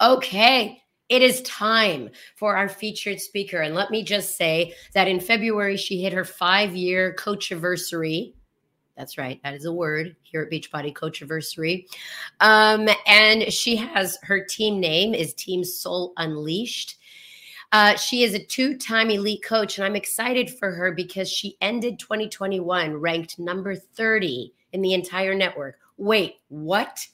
Okay, 0.00 0.82
it 1.10 1.22
is 1.22 1.42
time 1.42 2.08
for 2.36 2.56
our 2.56 2.68
featured 2.68 3.20
speaker. 3.20 3.60
And 3.60 3.74
let 3.74 3.90
me 3.90 4.02
just 4.02 4.36
say 4.36 4.74
that 4.94 5.08
in 5.08 5.20
February, 5.20 5.76
she 5.76 6.00
hit 6.00 6.12
her 6.12 6.24
five 6.24 6.74
year 6.74 7.12
coach 7.14 7.52
anniversary. 7.52 8.34
That's 8.96 9.18
right. 9.18 9.40
That 9.42 9.54
is 9.54 9.64
a 9.64 9.72
word 9.72 10.16
here 10.22 10.42
at 10.42 10.50
Beachbody 10.50 10.94
Coach 10.94 11.20
Anniversary. 11.22 11.86
Um, 12.40 12.88
and 13.06 13.52
she 13.52 13.76
has 13.76 14.18
her 14.22 14.44
team 14.44 14.78
name 14.78 15.14
is 15.14 15.34
Team 15.34 15.64
Soul 15.64 16.12
Unleashed. 16.16 16.96
Uh, 17.72 17.94
she 17.96 18.24
is 18.24 18.34
a 18.34 18.44
two 18.44 18.76
time 18.76 19.10
elite 19.10 19.42
coach, 19.44 19.78
and 19.78 19.86
I'm 19.86 19.96
excited 19.96 20.50
for 20.50 20.70
her 20.72 20.92
because 20.92 21.30
she 21.30 21.56
ended 21.60 21.98
2021 21.98 22.94
ranked 22.94 23.38
number 23.38 23.74
30 23.74 24.52
in 24.72 24.82
the 24.82 24.92
entire 24.92 25.34
network. 25.34 25.78
Wait, 25.96 26.36
what? 26.48 27.06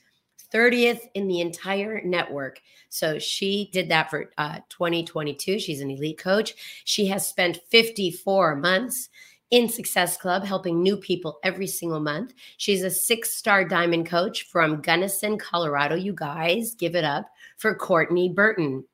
30th 0.52 1.00
in 1.14 1.28
the 1.28 1.40
entire 1.40 2.00
network. 2.04 2.60
So 2.88 3.18
she 3.18 3.70
did 3.72 3.88
that 3.90 4.10
for 4.10 4.30
uh, 4.38 4.60
2022. 4.68 5.58
She's 5.58 5.80
an 5.80 5.90
elite 5.90 6.18
coach. 6.18 6.54
She 6.84 7.06
has 7.06 7.26
spent 7.26 7.60
54 7.70 8.56
months 8.56 9.08
in 9.50 9.68
Success 9.68 10.16
Club, 10.16 10.44
helping 10.44 10.82
new 10.82 10.96
people 10.96 11.38
every 11.44 11.66
single 11.66 12.00
month. 12.00 12.32
She's 12.56 12.82
a 12.82 12.90
six 12.90 13.34
star 13.34 13.64
diamond 13.64 14.06
coach 14.06 14.44
from 14.44 14.80
Gunnison, 14.80 15.38
Colorado. 15.38 15.94
You 15.94 16.12
guys 16.12 16.74
give 16.74 16.96
it 16.96 17.04
up 17.04 17.30
for 17.56 17.74
Courtney 17.74 18.28
Burton. 18.28 18.84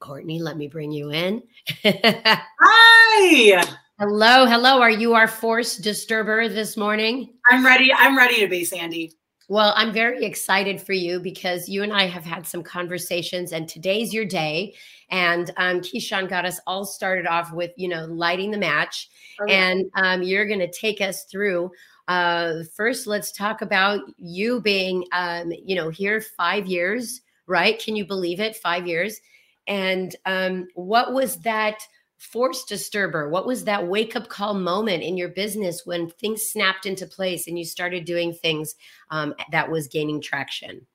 Courtney, 0.00 0.40
let 0.40 0.56
me 0.56 0.66
bring 0.66 0.90
you 0.90 1.10
in. 1.10 1.42
Hi. 1.84 3.62
Hello, 3.98 4.46
hello. 4.46 4.80
Are 4.80 4.90
you 4.90 5.12
our 5.12 5.28
force 5.28 5.76
disturber 5.76 6.48
this 6.48 6.76
morning? 6.76 7.34
I'm 7.50 7.64
ready. 7.64 7.92
I'm 7.92 8.16
ready 8.16 8.40
to 8.40 8.48
be 8.48 8.64
Sandy. 8.64 9.12
Well, 9.50 9.72
I'm 9.74 9.90
very 9.90 10.24
excited 10.24 10.80
for 10.80 10.92
you 10.92 11.18
because 11.18 11.68
you 11.68 11.82
and 11.82 11.92
I 11.92 12.04
have 12.06 12.22
had 12.22 12.46
some 12.46 12.62
conversations, 12.62 13.50
and 13.50 13.68
today's 13.68 14.14
your 14.14 14.24
day. 14.24 14.74
And 15.10 15.50
um, 15.56 15.80
Keyshawn 15.80 16.28
got 16.28 16.46
us 16.46 16.60
all 16.68 16.84
started 16.84 17.26
off 17.26 17.52
with, 17.52 17.72
you 17.76 17.88
know, 17.88 18.04
lighting 18.04 18.52
the 18.52 18.58
match. 18.58 19.10
Okay. 19.42 19.52
And 19.52 19.90
um, 19.96 20.22
you're 20.22 20.46
going 20.46 20.60
to 20.60 20.70
take 20.70 21.00
us 21.00 21.24
through. 21.24 21.72
Uh, 22.06 22.62
first, 22.76 23.08
let's 23.08 23.32
talk 23.32 23.60
about 23.60 24.02
you 24.18 24.60
being, 24.60 25.04
um, 25.10 25.52
you 25.64 25.74
know, 25.74 25.88
here 25.88 26.20
five 26.20 26.68
years, 26.68 27.20
right? 27.48 27.76
Can 27.82 27.96
you 27.96 28.06
believe 28.06 28.38
it? 28.38 28.54
Five 28.54 28.86
years. 28.86 29.20
And 29.66 30.14
um, 30.26 30.68
what 30.74 31.12
was 31.12 31.40
that? 31.40 31.80
Force 32.20 32.64
disturber? 32.64 33.30
What 33.30 33.46
was 33.46 33.64
that 33.64 33.86
wake 33.86 34.14
up 34.14 34.28
call 34.28 34.54
moment 34.54 35.02
in 35.02 35.16
your 35.16 35.30
business 35.30 35.86
when 35.86 36.10
things 36.10 36.42
snapped 36.42 36.84
into 36.84 37.06
place 37.06 37.46
and 37.48 37.58
you 37.58 37.64
started 37.64 38.04
doing 38.04 38.32
things 38.32 38.74
um, 39.10 39.34
that 39.50 39.70
was 39.70 39.88
gaining 39.88 40.20
traction? 40.20 40.86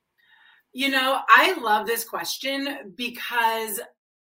You 0.72 0.90
know, 0.90 1.22
I 1.28 1.58
love 1.60 1.88
this 1.88 2.04
question 2.04 2.94
because 2.96 3.80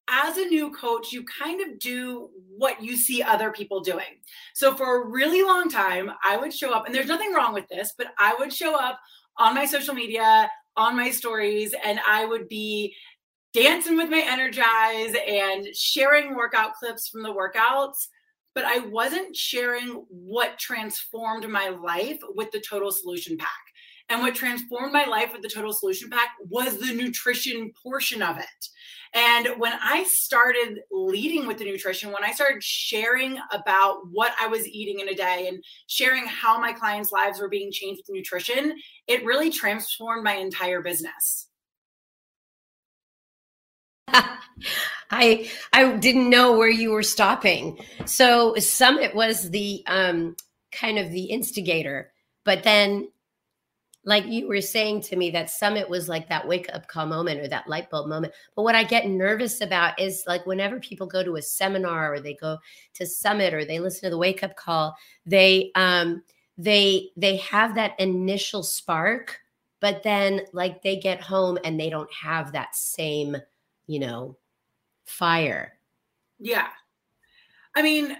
as 0.09 0.37
a 0.37 0.45
new 0.45 0.71
coach, 0.71 1.11
you 1.11 1.23
kind 1.25 1.61
of 1.61 1.77
do 1.77 2.29
what 2.57 2.81
you 2.81 2.95
see 2.95 3.21
other 3.21 3.51
people 3.51 3.81
doing. 3.81 4.21
So 4.53 4.73
for 4.73 5.03
a 5.03 5.07
really 5.07 5.43
long 5.43 5.69
time, 5.69 6.09
I 6.23 6.37
would 6.37 6.53
show 6.53 6.73
up, 6.73 6.85
and 6.85 6.95
there's 6.95 7.07
nothing 7.07 7.33
wrong 7.33 7.53
with 7.53 7.67
this, 7.67 7.93
but 7.97 8.07
I 8.17 8.33
would 8.39 8.53
show 8.53 8.75
up 8.75 8.99
on 9.37 9.53
my 9.53 9.65
social 9.65 9.93
media, 9.93 10.49
on 10.77 10.95
my 10.95 11.11
stories, 11.11 11.75
and 11.83 11.99
I 12.07 12.25
would 12.25 12.47
be 12.47 12.95
dancing 13.63 13.97
with 13.97 14.09
my 14.09 14.23
energize 14.23 15.15
and 15.27 15.65
sharing 15.75 16.35
workout 16.35 16.75
clips 16.75 17.07
from 17.07 17.23
the 17.23 17.33
workouts 17.33 18.07
but 18.53 18.65
i 18.65 18.79
wasn't 18.79 19.35
sharing 19.35 20.05
what 20.09 20.59
transformed 20.59 21.47
my 21.49 21.69
life 21.69 22.19
with 22.35 22.51
the 22.51 22.63
total 22.67 22.91
solution 22.91 23.37
pack. 23.37 23.49
And 24.09 24.21
what 24.21 24.35
transformed 24.35 24.93
my 24.93 25.05
life 25.05 25.33
with 25.33 25.41
the 25.41 25.49
total 25.49 25.73
solution 25.73 26.09
pack 26.09 26.29
was 26.49 26.79
the 26.79 26.93
nutrition 26.93 27.71
portion 27.83 28.21
of 28.21 28.37
it. 28.37 28.67
And 29.13 29.49
when 29.57 29.73
i 29.81 30.03
started 30.07 30.79
leading 30.91 31.47
with 31.47 31.57
the 31.57 31.65
nutrition 31.65 32.11
when 32.11 32.23
i 32.23 32.31
started 32.31 32.63
sharing 32.63 33.39
about 33.51 34.01
what 34.11 34.33
i 34.39 34.47
was 34.47 34.67
eating 34.67 34.99
in 34.99 35.09
a 35.09 35.15
day 35.15 35.47
and 35.47 35.63
sharing 35.87 36.25
how 36.25 36.59
my 36.59 36.73
clients 36.73 37.11
lives 37.11 37.39
were 37.39 37.49
being 37.49 37.71
changed 37.71 38.01
with 38.07 38.15
nutrition 38.15 38.75
it 39.07 39.25
really 39.25 39.49
transformed 39.49 40.23
my 40.23 40.35
entire 40.35 40.81
business 40.81 41.46
I 45.11 45.49
I 45.73 45.95
didn't 45.97 46.29
know 46.29 46.57
where 46.57 46.69
you 46.69 46.91
were 46.91 47.03
stopping. 47.03 47.79
So 48.05 48.55
Summit 48.55 49.15
was 49.15 49.49
the 49.49 49.83
um, 49.87 50.35
kind 50.71 50.97
of 50.99 51.11
the 51.11 51.25
instigator, 51.25 52.11
but 52.43 52.63
then, 52.63 53.09
like 54.03 54.25
you 54.25 54.47
were 54.47 54.61
saying 54.61 55.01
to 55.01 55.15
me, 55.15 55.31
that 55.31 55.49
Summit 55.49 55.89
was 55.89 56.07
like 56.09 56.29
that 56.29 56.47
wake 56.47 56.67
up 56.73 56.87
call 56.87 57.05
moment 57.05 57.41
or 57.41 57.47
that 57.47 57.67
light 57.67 57.89
bulb 57.89 58.07
moment. 58.07 58.33
But 58.55 58.63
what 58.63 58.75
I 58.75 58.83
get 58.83 59.07
nervous 59.07 59.61
about 59.61 59.99
is 59.99 60.23
like 60.27 60.45
whenever 60.45 60.79
people 60.79 61.07
go 61.07 61.23
to 61.23 61.35
a 61.35 61.41
seminar 61.41 62.13
or 62.13 62.19
they 62.19 62.33
go 62.33 62.57
to 62.95 63.05
Summit 63.05 63.53
or 63.53 63.65
they 63.65 63.79
listen 63.79 64.03
to 64.03 64.09
the 64.09 64.17
wake 64.17 64.43
up 64.43 64.55
call, 64.55 64.95
they 65.25 65.71
um, 65.75 66.23
they 66.57 67.09
they 67.15 67.37
have 67.37 67.75
that 67.75 67.99
initial 67.99 68.63
spark, 68.63 69.39
but 69.79 70.03
then 70.03 70.41
like 70.53 70.81
they 70.81 70.97
get 70.97 71.21
home 71.21 71.57
and 71.63 71.79
they 71.79 71.89
don't 71.89 72.11
have 72.13 72.51
that 72.51 72.75
same 72.75 73.37
you 73.87 73.99
know, 73.99 74.37
fire. 75.05 75.73
Yeah. 76.39 76.67
I 77.75 77.81
mean, 77.81 78.17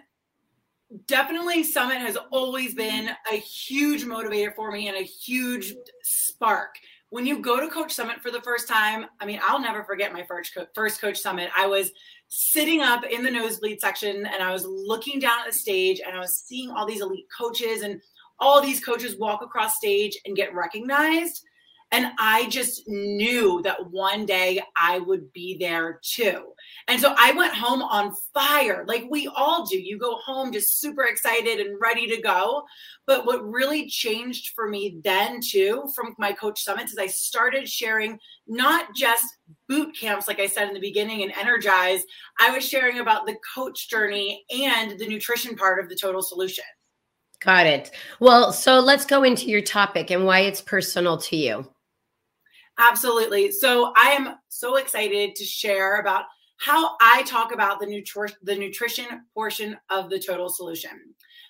definitely 1.07 1.63
Summit 1.63 1.97
has 1.97 2.17
always 2.31 2.73
been 2.73 3.09
a 3.31 3.35
huge 3.35 4.03
motivator 4.03 4.56
for 4.56 4.72
me 4.72 4.88
and 4.88 4.97
a 4.97 5.03
huge 5.03 5.75
spark. 6.03 6.75
When 7.09 7.25
you 7.25 7.39
go 7.39 7.59
to 7.59 7.69
Coach 7.69 7.94
Summit 7.94 8.22
for 8.22 8.31
the 8.31 8.41
first 8.41 8.67
time, 8.67 9.06
I 9.19 9.25
mean, 9.25 9.39
I'll 9.45 9.61
never 9.61 9.83
forget 9.83 10.11
my 10.13 10.23
first 10.23 10.53
co- 10.53 10.67
first 10.73 11.00
Coach 11.00 11.17
Summit. 11.17 11.50
I 11.57 11.66
was 11.66 11.91
sitting 12.27 12.81
up 12.81 13.06
in 13.06 13.23
the 13.23 13.31
nosebleed 13.31 13.79
section 13.79 14.25
and 14.25 14.44
I 14.44 14.51
was 14.51 14.66
looking 14.66 15.19
down 15.19 15.39
at 15.39 15.47
the 15.47 15.53
stage 15.53 16.01
and 16.06 16.16
I 16.16 16.19
was 16.19 16.35
seeing 16.35 16.69
all 16.72 16.85
these 16.85 17.01
elite 17.01 17.27
coaches 17.35 17.81
and 17.81 18.01
all 18.39 18.61
these 18.61 18.83
coaches 18.83 19.17
walk 19.17 19.41
across 19.41 19.77
stage 19.77 20.17
and 20.25 20.35
get 20.35 20.53
recognized. 20.53 21.44
And 21.92 22.08
I 22.20 22.50
just 22.50 22.86
knew 22.88 23.62
that 23.64 23.90
one 23.92 24.25
day 24.25 24.62
I 24.75 25.00
would 25.00 25.31
be 25.31 25.58
there 25.58 26.02
too. 26.03 26.52
And 26.90 27.00
so 27.00 27.16
I 27.18 27.31
went 27.31 27.53
home 27.53 27.81
on 27.81 28.14
fire, 28.34 28.84
like 28.88 29.06
we 29.09 29.30
all 29.36 29.66
do. 29.66 29.80
You 29.80 29.98
go 29.98 30.18
home 30.18 30.52
just 30.52 30.81
super 30.81 31.06
excited 31.06 31.59
and 31.59 31.80
ready 31.80 32.06
to 32.08 32.22
go. 32.22 32.64
But 33.06 33.25
what 33.25 33.48
really 33.48 33.88
changed 33.88 34.53
for 34.53 34.68
me 34.68 35.00
then, 35.02 35.40
too, 35.42 35.90
from 35.96 36.14
my 36.18 36.34
coach 36.34 36.62
summits, 36.62 36.92
is 36.92 36.98
I 36.98 37.08
started 37.08 37.70
sharing 37.70 38.19
not 38.48 38.94
just 38.94 39.25
boot 39.69 39.96
camps, 39.98 40.28
like 40.28 40.42
I 40.42 40.48
said 40.48 40.68
in 40.68 40.74
the 40.74 40.81
beginning, 40.81 41.24
and 41.24 41.31
energize. 41.38 42.04
I 42.38 42.50
was 42.50 42.68
sharing 42.68 43.00
about 43.00 43.25
the 43.25 43.38
coach 43.56 43.90
journey 43.90 44.44
and 44.50 45.00
the 45.00 45.08
nutrition 45.08 45.56
part 45.56 45.81
of 45.81 45.88
the 45.88 45.96
total 45.96 46.22
solution. 46.22 46.66
Got 47.40 47.66
it. 47.68 47.92
Well, 48.19 48.52
so 48.52 48.80
let's 48.80 49.06
go 49.06 49.24
into 49.24 49.46
your 49.46 49.62
topic 49.62 50.12
and 50.12 50.25
why 50.25 50.42
it's 50.42 50.62
personal 50.62 51.18
to 51.19 51.38
you. 51.38 51.66
Absolutely. 52.79 53.51
So 53.51 53.91
I 53.95 54.11
am 54.11 54.35
so 54.49 54.75
excited 54.75 55.35
to 55.35 55.43
share 55.43 55.99
about 55.99 56.25
how 56.59 56.95
I 57.01 57.23
talk 57.23 57.53
about 57.53 57.79
the, 57.79 57.85
nutri- 57.85 58.33
the 58.43 58.55
nutrition 58.55 59.05
portion 59.33 59.77
of 59.89 60.09
the 60.09 60.19
total 60.19 60.49
solution. 60.49 60.91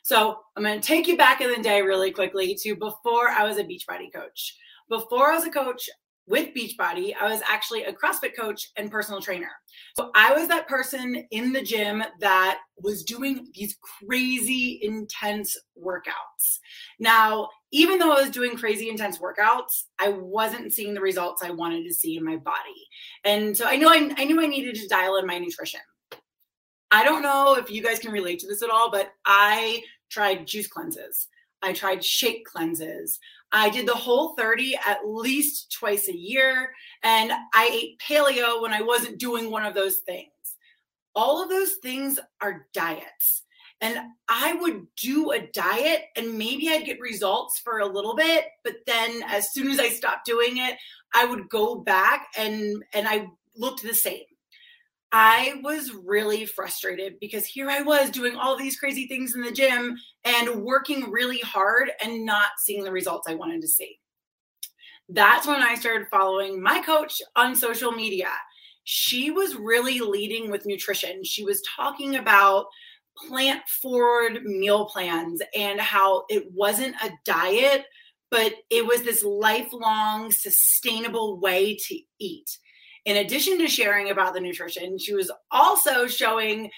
So 0.03 0.39
I'm 0.55 0.63
going 0.63 0.79
to 0.79 0.85
take 0.85 1.07
you 1.07 1.17
back 1.17 1.41
in 1.41 1.51
the 1.51 1.61
day 1.61 1.81
really 1.81 2.11
quickly 2.11 2.55
to 2.61 2.75
before 2.75 3.29
I 3.29 3.45
was 3.45 3.57
a 3.57 3.63
Beachbody 3.63 4.11
coach. 4.13 4.55
Before 4.89 5.31
I 5.31 5.35
was 5.35 5.45
a 5.45 5.49
coach, 5.49 5.89
with 6.27 6.53
Beachbody, 6.53 7.13
I 7.19 7.31
was 7.31 7.41
actually 7.47 7.83
a 7.83 7.93
CrossFit 7.93 8.35
coach 8.37 8.69
and 8.75 8.91
personal 8.91 9.21
trainer. 9.21 9.49
So 9.95 10.11
I 10.13 10.33
was 10.33 10.49
that 10.49 10.67
person 10.67 11.25
in 11.31 11.53
the 11.53 11.61
gym 11.61 12.03
that 12.19 12.59
was 12.81 13.03
doing 13.03 13.47
these 13.53 13.77
crazy 14.05 14.79
intense 14.83 15.57
workouts. 15.81 16.59
Now, 16.99 17.47
even 17.71 17.97
though 17.97 18.11
I 18.11 18.21
was 18.21 18.29
doing 18.29 18.57
crazy 18.57 18.89
intense 18.89 19.19
workouts, 19.19 19.85
I 19.99 20.09
wasn't 20.09 20.73
seeing 20.73 20.93
the 20.93 21.01
results 21.01 21.41
I 21.43 21.51
wanted 21.51 21.85
to 21.85 21.93
see 21.93 22.17
in 22.17 22.25
my 22.25 22.35
body. 22.35 22.87
And 23.23 23.55
so 23.55 23.65
I 23.65 23.77
knew 23.77 23.87
I, 23.87 24.13
I 24.17 24.25
knew 24.25 24.41
I 24.41 24.47
needed 24.47 24.75
to 24.75 24.87
dial 24.87 25.17
in 25.17 25.25
my 25.25 25.39
nutrition. 25.39 25.81
I 26.91 27.03
don't 27.03 27.21
know 27.21 27.55
if 27.55 27.69
you 27.69 27.81
guys 27.81 27.99
can 27.99 28.11
relate 28.11 28.39
to 28.39 28.47
this 28.47 28.63
at 28.63 28.69
all, 28.69 28.91
but 28.91 29.11
I 29.25 29.83
tried 30.09 30.47
juice 30.47 30.67
cleanses. 30.67 31.27
I 31.61 31.73
tried 31.73 32.03
shake 32.03 32.45
cleanses. 32.45 33.19
I 33.51 33.69
did 33.69 33.87
the 33.87 33.95
whole 33.95 34.35
30 34.35 34.77
at 34.85 35.07
least 35.07 35.71
twice 35.71 36.07
a 36.07 36.15
year. 36.15 36.73
And 37.03 37.31
I 37.53 37.69
ate 37.71 37.99
paleo 37.99 38.61
when 38.61 38.73
I 38.73 38.81
wasn't 38.81 39.19
doing 39.19 39.51
one 39.51 39.65
of 39.65 39.73
those 39.73 39.99
things. 39.99 40.31
All 41.15 41.41
of 41.41 41.49
those 41.49 41.73
things 41.81 42.19
are 42.41 42.67
diets. 42.73 43.43
And 43.79 43.99
I 44.27 44.53
would 44.53 44.87
do 44.95 45.31
a 45.31 45.39
diet 45.39 46.05
and 46.15 46.37
maybe 46.37 46.69
I'd 46.69 46.85
get 46.85 46.99
results 46.99 47.59
for 47.59 47.79
a 47.79 47.85
little 47.85 48.15
bit, 48.15 48.45
but 48.63 48.77
then 48.87 49.23
as 49.27 49.53
soon 49.53 49.69
as 49.69 49.79
I 49.79 49.89
stopped 49.89 50.25
doing 50.25 50.57
it, 50.57 50.77
I 51.13 51.25
would 51.25 51.47
go 51.47 51.75
back 51.75 52.27
and 52.37 52.83
and 52.93 53.07
I 53.07 53.27
looked 53.55 53.83
the 53.83 53.93
same. 53.93 54.25
I 55.11 55.61
was 55.63 55.93
really 55.93 56.45
frustrated 56.45 57.19
because 57.19 57.45
here 57.45 57.69
I 57.69 57.81
was 57.81 58.09
doing 58.09 58.35
all 58.35 58.57
these 58.57 58.77
crazy 58.77 59.07
things 59.07 59.35
in 59.35 59.41
the 59.41 59.51
gym 59.51 59.97
and 60.25 60.63
working 60.63 61.09
really 61.11 61.39
hard 61.39 61.91
and 62.03 62.25
not 62.25 62.49
seeing 62.59 62.83
the 62.83 62.91
results 62.91 63.27
I 63.29 63.35
wanted 63.35 63.61
to 63.61 63.67
see. 63.67 63.99
that's 65.09 65.47
when 65.47 65.61
I 65.61 65.75
started 65.75 66.07
following 66.09 66.61
my 66.61 66.81
coach 66.81 67.21
on 67.35 67.55
social 67.55 67.91
media. 67.91 68.29
She 68.83 69.31
was 69.31 69.55
really 69.55 69.99
leading 69.99 70.51
with 70.51 70.65
nutrition. 70.65 71.23
She 71.23 71.43
was 71.43 71.61
talking 71.75 72.15
about 72.15 72.67
plant 73.17 73.61
forward 73.81 74.43
meal 74.43 74.85
plans 74.85 75.41
and 75.55 75.79
how 75.79 76.25
it 76.29 76.51
wasn't 76.53 76.95
a 77.03 77.11
diet, 77.25 77.85
but 78.29 78.53
it 78.69 78.85
was 78.85 79.01
this 79.03 79.23
lifelong 79.23 80.31
sustainable 80.31 81.39
way 81.39 81.75
to 81.87 81.99
eat. 82.19 82.57
In 83.07 83.15
addition 83.15 83.57
to 83.59 83.69
sharing 83.69 84.09
about 84.09 84.33
the 84.33 84.41
nutrition, 84.41 84.97
she 84.97 85.13
was 85.13 85.31
also 85.49 86.07
showing 86.07 86.69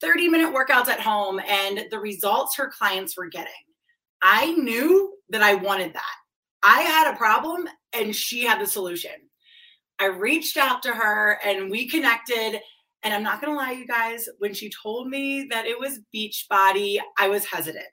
30 0.00 0.28
minute 0.28 0.52
workouts 0.52 0.88
at 0.88 0.98
home 0.98 1.38
and 1.38 1.84
the 1.92 2.00
results 2.00 2.56
her 2.56 2.72
clients 2.76 3.16
were 3.16 3.28
getting. 3.28 3.52
I 4.20 4.52
knew 4.54 5.14
that 5.28 5.42
I 5.42 5.54
wanted 5.54 5.94
that. 5.94 6.14
I 6.64 6.80
had 6.80 7.14
a 7.14 7.16
problem 7.16 7.68
and 7.92 8.14
she 8.14 8.44
had 8.44 8.60
the 8.60 8.66
solution. 8.66 9.12
I 10.00 10.06
reached 10.06 10.56
out 10.56 10.82
to 10.82 10.92
her 10.92 11.38
and 11.46 11.70
we 11.70 11.88
connected. 11.88 12.60
And 13.04 13.14
I'm 13.14 13.22
not 13.22 13.40
going 13.40 13.52
to 13.52 13.56
lie, 13.56 13.70
you 13.70 13.86
guys, 13.86 14.28
when 14.38 14.54
she 14.54 14.68
told 14.82 15.06
me 15.06 15.46
that 15.50 15.66
it 15.66 15.78
was 15.78 16.00
Beachbody, 16.12 16.98
I 17.16 17.28
was 17.28 17.44
hesitant. 17.44 17.86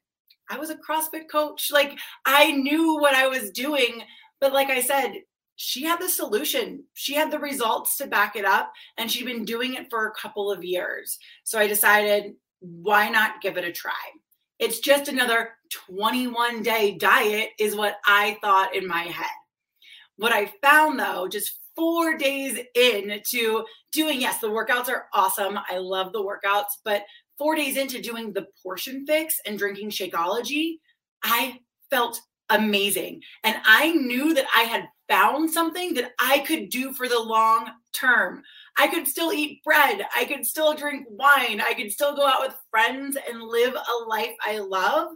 I 0.49 0.57
was 0.57 0.71
a 0.71 0.77
CrossFit 0.77 1.29
coach. 1.31 1.69
Like 1.71 1.99
I 2.25 2.53
knew 2.53 2.97
what 2.97 3.13
I 3.13 3.27
was 3.27 3.51
doing. 3.51 4.01
But 4.41 4.51
like 4.51 4.71
I 4.71 4.81
said, 4.81 5.13
she 5.55 5.83
had 5.83 5.99
the 5.99 6.09
solution. 6.09 6.83
She 6.93 7.13
had 7.13 7.31
the 7.31 7.39
results 7.39 7.97
to 7.97 8.07
back 8.07 8.35
it 8.35 8.45
up. 8.45 8.71
And 8.97 9.11
she'd 9.11 9.25
been 9.25 9.45
doing 9.45 9.75
it 9.75 9.89
for 9.89 10.07
a 10.07 10.13
couple 10.13 10.51
of 10.51 10.63
years. 10.63 11.17
So 11.43 11.59
I 11.59 11.67
decided, 11.67 12.33
why 12.59 13.09
not 13.09 13.41
give 13.41 13.57
it 13.57 13.65
a 13.65 13.71
try? 13.71 13.91
It's 14.59 14.79
just 14.79 15.07
another 15.07 15.51
21 15.71 16.63
day 16.63 16.97
diet, 16.97 17.49
is 17.59 17.75
what 17.75 17.97
I 18.05 18.37
thought 18.41 18.75
in 18.75 18.87
my 18.87 19.03
head. 19.03 19.27
What 20.17 20.31
I 20.31 20.51
found 20.61 20.99
though, 20.99 21.27
just 21.27 21.59
four 21.75 22.17
days 22.17 22.59
in 22.75 23.21
to 23.31 23.65
doing, 23.91 24.21
yes, 24.21 24.39
the 24.39 24.47
workouts 24.47 24.89
are 24.89 25.07
awesome. 25.13 25.57
I 25.69 25.77
love 25.77 26.13
the 26.13 26.23
workouts, 26.23 26.77
but 26.85 27.03
four 27.37 27.55
days 27.55 27.77
into 27.77 28.01
doing 28.01 28.31
the 28.31 28.47
portion 28.61 29.05
fix 29.05 29.39
and 29.45 29.57
drinking 29.57 29.89
Shakeology, 29.89 30.75
I 31.23 31.59
felt 31.89 32.21
amazing. 32.49 33.21
And 33.43 33.57
I 33.65 33.91
knew 33.91 34.33
that 34.33 34.45
I 34.55 34.63
had 34.63 34.87
found 35.09 35.51
something 35.51 35.93
that 35.95 36.11
I 36.19 36.39
could 36.39 36.69
do 36.69 36.93
for 36.93 37.07
the 37.07 37.19
long 37.19 37.69
term. 37.93 38.41
I 38.77 38.87
could 38.87 39.07
still 39.07 39.31
eat 39.31 39.63
bread. 39.63 40.05
I 40.15 40.25
could 40.25 40.45
still 40.45 40.73
drink 40.73 41.05
wine. 41.09 41.61
I 41.61 41.73
could 41.73 41.91
still 41.91 42.15
go 42.15 42.25
out 42.25 42.41
with 42.41 42.55
friends 42.71 43.17
and 43.29 43.43
live 43.43 43.75
a 43.75 44.05
life 44.05 44.33
I 44.41 44.59
love 44.59 45.09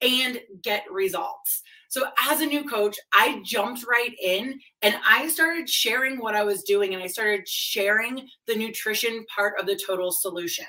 and 0.00 0.40
get 0.62 0.90
results. 0.90 1.62
So, 1.88 2.06
as 2.30 2.40
a 2.40 2.46
new 2.46 2.68
coach, 2.68 2.96
I 3.12 3.42
jumped 3.44 3.84
right 3.84 4.14
in 4.22 4.60
and 4.82 4.94
I 5.04 5.26
started 5.28 5.68
sharing 5.68 6.18
what 6.18 6.36
I 6.36 6.44
was 6.44 6.62
doing 6.62 6.94
and 6.94 7.02
I 7.02 7.08
started 7.08 7.48
sharing 7.48 8.28
the 8.46 8.54
nutrition 8.54 9.26
part 9.34 9.58
of 9.58 9.66
the 9.66 9.80
total 9.84 10.12
solution. 10.12 10.66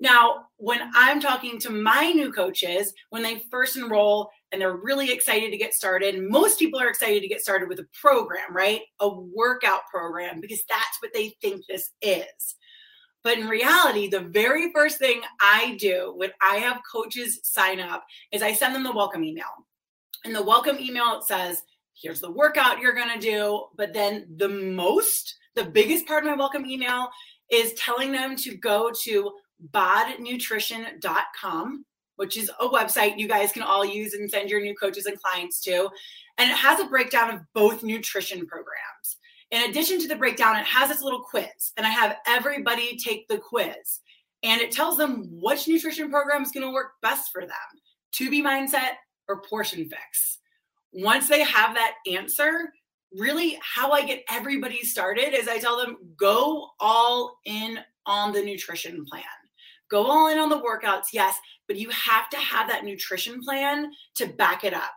Now, 0.00 0.46
when 0.56 0.80
I'm 0.94 1.20
talking 1.20 1.58
to 1.60 1.70
my 1.70 2.10
new 2.10 2.32
coaches, 2.32 2.92
when 3.10 3.22
they 3.22 3.44
first 3.50 3.76
enroll 3.76 4.30
and 4.54 4.62
they're 4.62 4.76
really 4.76 5.10
excited 5.10 5.50
to 5.50 5.56
get 5.56 5.74
started, 5.74 6.30
most 6.30 6.60
people 6.60 6.80
are 6.80 6.88
excited 6.88 7.20
to 7.20 7.28
get 7.28 7.40
started 7.40 7.68
with 7.68 7.80
a 7.80 7.88
program, 8.00 8.54
right? 8.54 8.82
A 9.00 9.08
workout 9.08 9.80
program, 9.90 10.40
because 10.40 10.62
that's 10.68 11.02
what 11.02 11.12
they 11.12 11.30
think 11.42 11.66
this 11.66 11.90
is. 12.00 12.54
But 13.24 13.36
in 13.36 13.48
reality, 13.48 14.06
the 14.06 14.20
very 14.20 14.70
first 14.72 14.98
thing 14.98 15.22
I 15.40 15.76
do 15.80 16.12
when 16.14 16.30
I 16.40 16.58
have 16.58 16.82
coaches 16.90 17.40
sign 17.42 17.80
up 17.80 18.04
is 18.30 18.42
I 18.42 18.52
send 18.52 18.76
them 18.76 18.84
the 18.84 18.92
welcome 18.92 19.24
email. 19.24 19.66
And 20.24 20.32
the 20.32 20.42
welcome 20.42 20.78
email 20.78 21.20
says, 21.20 21.64
here's 22.00 22.20
the 22.20 22.30
workout 22.30 22.78
you're 22.78 22.94
going 22.94 23.12
to 23.12 23.18
do. 23.18 23.64
But 23.76 23.92
then 23.92 24.24
the 24.36 24.48
most, 24.48 25.34
the 25.56 25.64
biggest 25.64 26.06
part 26.06 26.22
of 26.22 26.30
my 26.30 26.36
welcome 26.36 26.64
email 26.64 27.08
is 27.50 27.74
telling 27.74 28.12
them 28.12 28.36
to 28.36 28.56
go 28.56 28.92
to 29.02 29.32
bodnutrition.com, 29.72 31.84
which 32.16 32.36
is 32.36 32.50
a 32.60 32.68
website 32.68 33.18
you 33.18 33.28
guys 33.28 33.52
can 33.52 33.62
all 33.62 33.84
use 33.84 34.14
and 34.14 34.30
send 34.30 34.50
your 34.50 34.60
new 34.60 34.74
coaches 34.74 35.06
and 35.06 35.20
clients 35.20 35.60
to. 35.62 35.88
And 36.38 36.50
it 36.50 36.56
has 36.56 36.80
a 36.80 36.86
breakdown 36.86 37.34
of 37.34 37.40
both 37.54 37.82
nutrition 37.82 38.46
programs. 38.46 39.16
In 39.50 39.70
addition 39.70 40.00
to 40.00 40.08
the 40.08 40.16
breakdown, 40.16 40.56
it 40.56 40.64
has 40.64 40.88
this 40.88 41.02
little 41.02 41.22
quiz, 41.22 41.72
and 41.76 41.86
I 41.86 41.90
have 41.90 42.16
everybody 42.26 42.96
take 42.96 43.28
the 43.28 43.38
quiz. 43.38 44.00
And 44.42 44.60
it 44.60 44.72
tells 44.72 44.96
them 44.96 45.28
which 45.30 45.68
nutrition 45.68 46.10
program 46.10 46.42
is 46.42 46.50
going 46.50 46.66
to 46.66 46.72
work 46.72 46.92
best 47.02 47.30
for 47.32 47.42
them 47.42 47.50
2B 48.14 48.42
Mindset 48.42 48.96
or 49.28 49.42
portion 49.42 49.88
fix. 49.88 50.38
Once 50.92 51.28
they 51.28 51.42
have 51.42 51.74
that 51.74 51.94
answer, 52.12 52.72
really 53.12 53.58
how 53.62 53.92
I 53.92 54.04
get 54.04 54.24
everybody 54.30 54.82
started 54.82 55.34
is 55.34 55.48
I 55.48 55.58
tell 55.58 55.78
them 55.78 55.96
go 56.16 56.68
all 56.78 57.38
in 57.44 57.78
on 58.06 58.32
the 58.32 58.42
nutrition 58.42 59.04
plan. 59.06 59.24
Go 59.90 60.06
all 60.06 60.28
in 60.28 60.38
on 60.38 60.48
the 60.48 60.60
workouts, 60.60 61.08
yes, 61.12 61.36
but 61.68 61.76
you 61.76 61.90
have 61.90 62.28
to 62.30 62.36
have 62.36 62.68
that 62.68 62.84
nutrition 62.84 63.40
plan 63.42 63.90
to 64.16 64.26
back 64.26 64.64
it 64.64 64.74
up. 64.74 64.90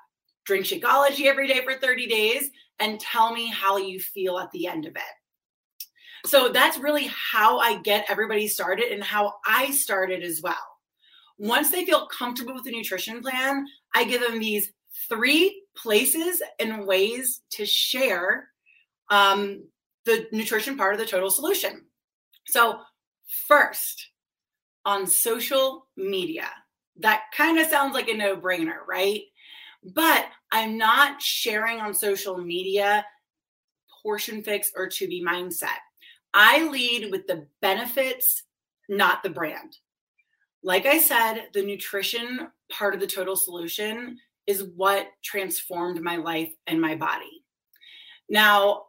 Drink 0.45 0.65
Shakeology 0.65 1.25
every 1.25 1.47
day 1.47 1.61
for 1.63 1.75
30 1.75 2.07
days 2.07 2.49
and 2.79 2.99
tell 2.99 3.33
me 3.33 3.49
how 3.49 3.77
you 3.77 3.99
feel 3.99 4.39
at 4.39 4.51
the 4.51 4.67
end 4.67 4.85
of 4.85 4.95
it. 4.95 6.27
So 6.27 6.49
that's 6.49 6.77
really 6.77 7.09
how 7.13 7.59
I 7.59 7.79
get 7.81 8.05
everybody 8.09 8.47
started 8.47 8.91
and 8.91 9.03
how 9.03 9.35
I 9.45 9.71
started 9.71 10.23
as 10.23 10.41
well. 10.41 10.55
Once 11.37 11.69
they 11.69 11.85
feel 11.85 12.07
comfortable 12.07 12.53
with 12.53 12.63
the 12.63 12.71
nutrition 12.71 13.21
plan, 13.21 13.65
I 13.93 14.03
give 14.03 14.21
them 14.21 14.39
these 14.39 14.71
three 15.09 15.63
places 15.75 16.41
and 16.59 16.85
ways 16.85 17.41
to 17.51 17.65
share 17.65 18.49
um, 19.09 19.63
the 20.05 20.27
nutrition 20.31 20.77
part 20.77 20.93
of 20.93 20.99
the 20.99 21.05
total 21.05 21.29
solution. 21.29 21.85
So, 22.47 22.79
first, 23.47 24.09
on 24.87 25.05
social 25.05 25.85
media, 25.97 26.47
that 26.99 27.23
kind 27.35 27.59
of 27.59 27.67
sounds 27.67 27.93
like 27.93 28.07
a 28.07 28.13
no 28.15 28.37
brainer, 28.37 28.77
right? 28.87 29.21
But 29.83 30.25
I'm 30.49 30.77
not 30.77 31.21
sharing 31.21 31.81
on 31.81 31.93
social 31.93 32.37
media 32.37 33.05
portion 34.01 34.41
fix 34.41 34.71
or 34.75 34.87
2B 34.87 35.21
Mindset. 35.21 35.77
I 36.33 36.69
lead 36.69 37.11
with 37.11 37.27
the 37.27 37.47
benefits, 37.61 38.43
not 38.87 39.23
the 39.23 39.29
brand. 39.29 39.75
Like 40.63 40.85
I 40.85 40.99
said, 40.99 41.47
the 41.53 41.65
nutrition 41.65 42.47
part 42.71 42.93
of 42.93 43.01
the 43.01 43.07
total 43.07 43.35
solution 43.35 44.17
is 44.47 44.63
what 44.75 45.07
transformed 45.21 46.01
my 46.01 46.15
life 46.15 46.53
and 46.65 46.79
my 46.79 46.95
body. 46.95 47.43
Now, 48.29 48.83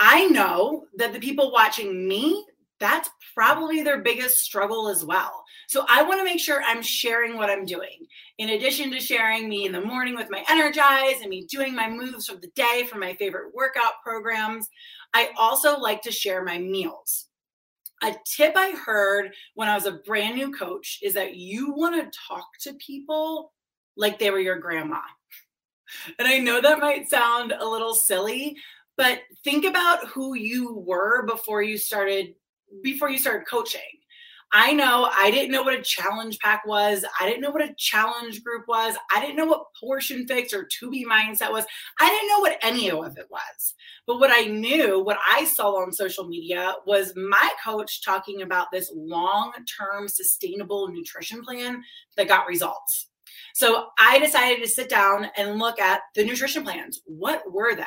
I 0.00 0.26
know 0.26 0.86
that 0.96 1.12
the 1.12 1.20
people 1.20 1.52
watching 1.52 2.08
me, 2.08 2.44
that's 2.80 3.08
probably 3.34 3.82
their 3.82 4.02
biggest 4.02 4.38
struggle 4.38 4.88
as 4.88 5.04
well. 5.04 5.44
So 5.68 5.86
I 5.88 6.02
want 6.02 6.20
to 6.20 6.24
make 6.24 6.40
sure 6.40 6.62
I'm 6.62 6.82
sharing 6.82 7.36
what 7.36 7.50
I'm 7.50 7.64
doing. 7.64 8.06
In 8.38 8.50
addition 8.50 8.90
to 8.90 9.00
sharing 9.00 9.48
me 9.48 9.64
in 9.64 9.72
the 9.72 9.80
morning 9.80 10.16
with 10.16 10.30
my 10.30 10.44
energize 10.48 11.20
and 11.20 11.30
me 11.30 11.44
doing 11.44 11.74
my 11.74 11.88
moves 11.88 12.28
of 12.28 12.40
the 12.40 12.50
day 12.54 12.84
for 12.88 12.98
my 12.98 13.14
favorite 13.14 13.54
workout 13.54 13.94
programs, 14.04 14.68
I 15.14 15.30
also 15.38 15.78
like 15.78 16.02
to 16.02 16.12
share 16.12 16.44
my 16.44 16.58
meals. 16.58 17.26
A 18.02 18.14
tip 18.26 18.54
I 18.56 18.72
heard 18.72 19.32
when 19.54 19.68
I 19.68 19.74
was 19.74 19.86
a 19.86 19.92
brand 19.92 20.34
new 20.34 20.52
coach 20.52 20.98
is 21.02 21.14
that 21.14 21.36
you 21.36 21.72
want 21.72 21.94
to 21.94 22.18
talk 22.28 22.46
to 22.62 22.74
people 22.74 23.52
like 23.96 24.18
they 24.18 24.30
were 24.30 24.40
your 24.40 24.58
grandma. 24.58 25.00
And 26.18 26.26
I 26.26 26.38
know 26.38 26.60
that 26.60 26.80
might 26.80 27.10
sound 27.10 27.52
a 27.52 27.68
little 27.68 27.94
silly, 27.94 28.56
but 28.96 29.20
think 29.44 29.64
about 29.64 30.08
who 30.08 30.34
you 30.34 30.74
were 30.74 31.24
before 31.26 31.62
you 31.62 31.76
started 31.76 32.34
before 32.82 33.10
you 33.10 33.18
started 33.18 33.46
coaching. 33.46 33.80
I 34.56 34.72
know 34.72 35.10
I 35.12 35.32
didn't 35.32 35.50
know 35.50 35.64
what 35.64 35.74
a 35.74 35.82
challenge 35.82 36.38
pack 36.38 36.64
was. 36.64 37.04
I 37.20 37.26
didn't 37.26 37.40
know 37.40 37.50
what 37.50 37.68
a 37.68 37.74
challenge 37.76 38.44
group 38.44 38.68
was. 38.68 38.94
I 39.12 39.20
didn't 39.20 39.34
know 39.34 39.46
what 39.46 39.64
portion 39.80 40.28
fix 40.28 40.52
or 40.52 40.68
2B 40.80 41.02
Mindset 41.04 41.50
was. 41.50 41.64
I 42.00 42.08
didn't 42.08 42.28
know 42.28 42.38
what 42.38 42.58
any 42.62 42.88
of 42.88 43.18
it 43.18 43.26
was. 43.30 43.74
But 44.06 44.20
what 44.20 44.30
I 44.32 44.44
knew, 44.44 45.02
what 45.02 45.18
I 45.28 45.44
saw 45.44 45.82
on 45.82 45.92
social 45.92 46.28
media 46.28 46.74
was 46.86 47.14
my 47.16 47.50
coach 47.64 48.04
talking 48.04 48.42
about 48.42 48.68
this 48.70 48.92
long 48.94 49.52
term 49.76 50.06
sustainable 50.06 50.86
nutrition 50.86 51.42
plan 51.42 51.82
that 52.16 52.28
got 52.28 52.46
results. 52.46 53.08
So 53.54 53.86
I 53.98 54.20
decided 54.20 54.62
to 54.62 54.68
sit 54.68 54.88
down 54.88 55.30
and 55.36 55.58
look 55.58 55.80
at 55.80 56.02
the 56.14 56.24
nutrition 56.24 56.62
plans. 56.62 57.00
What 57.06 57.42
were 57.52 57.74
they? 57.74 57.84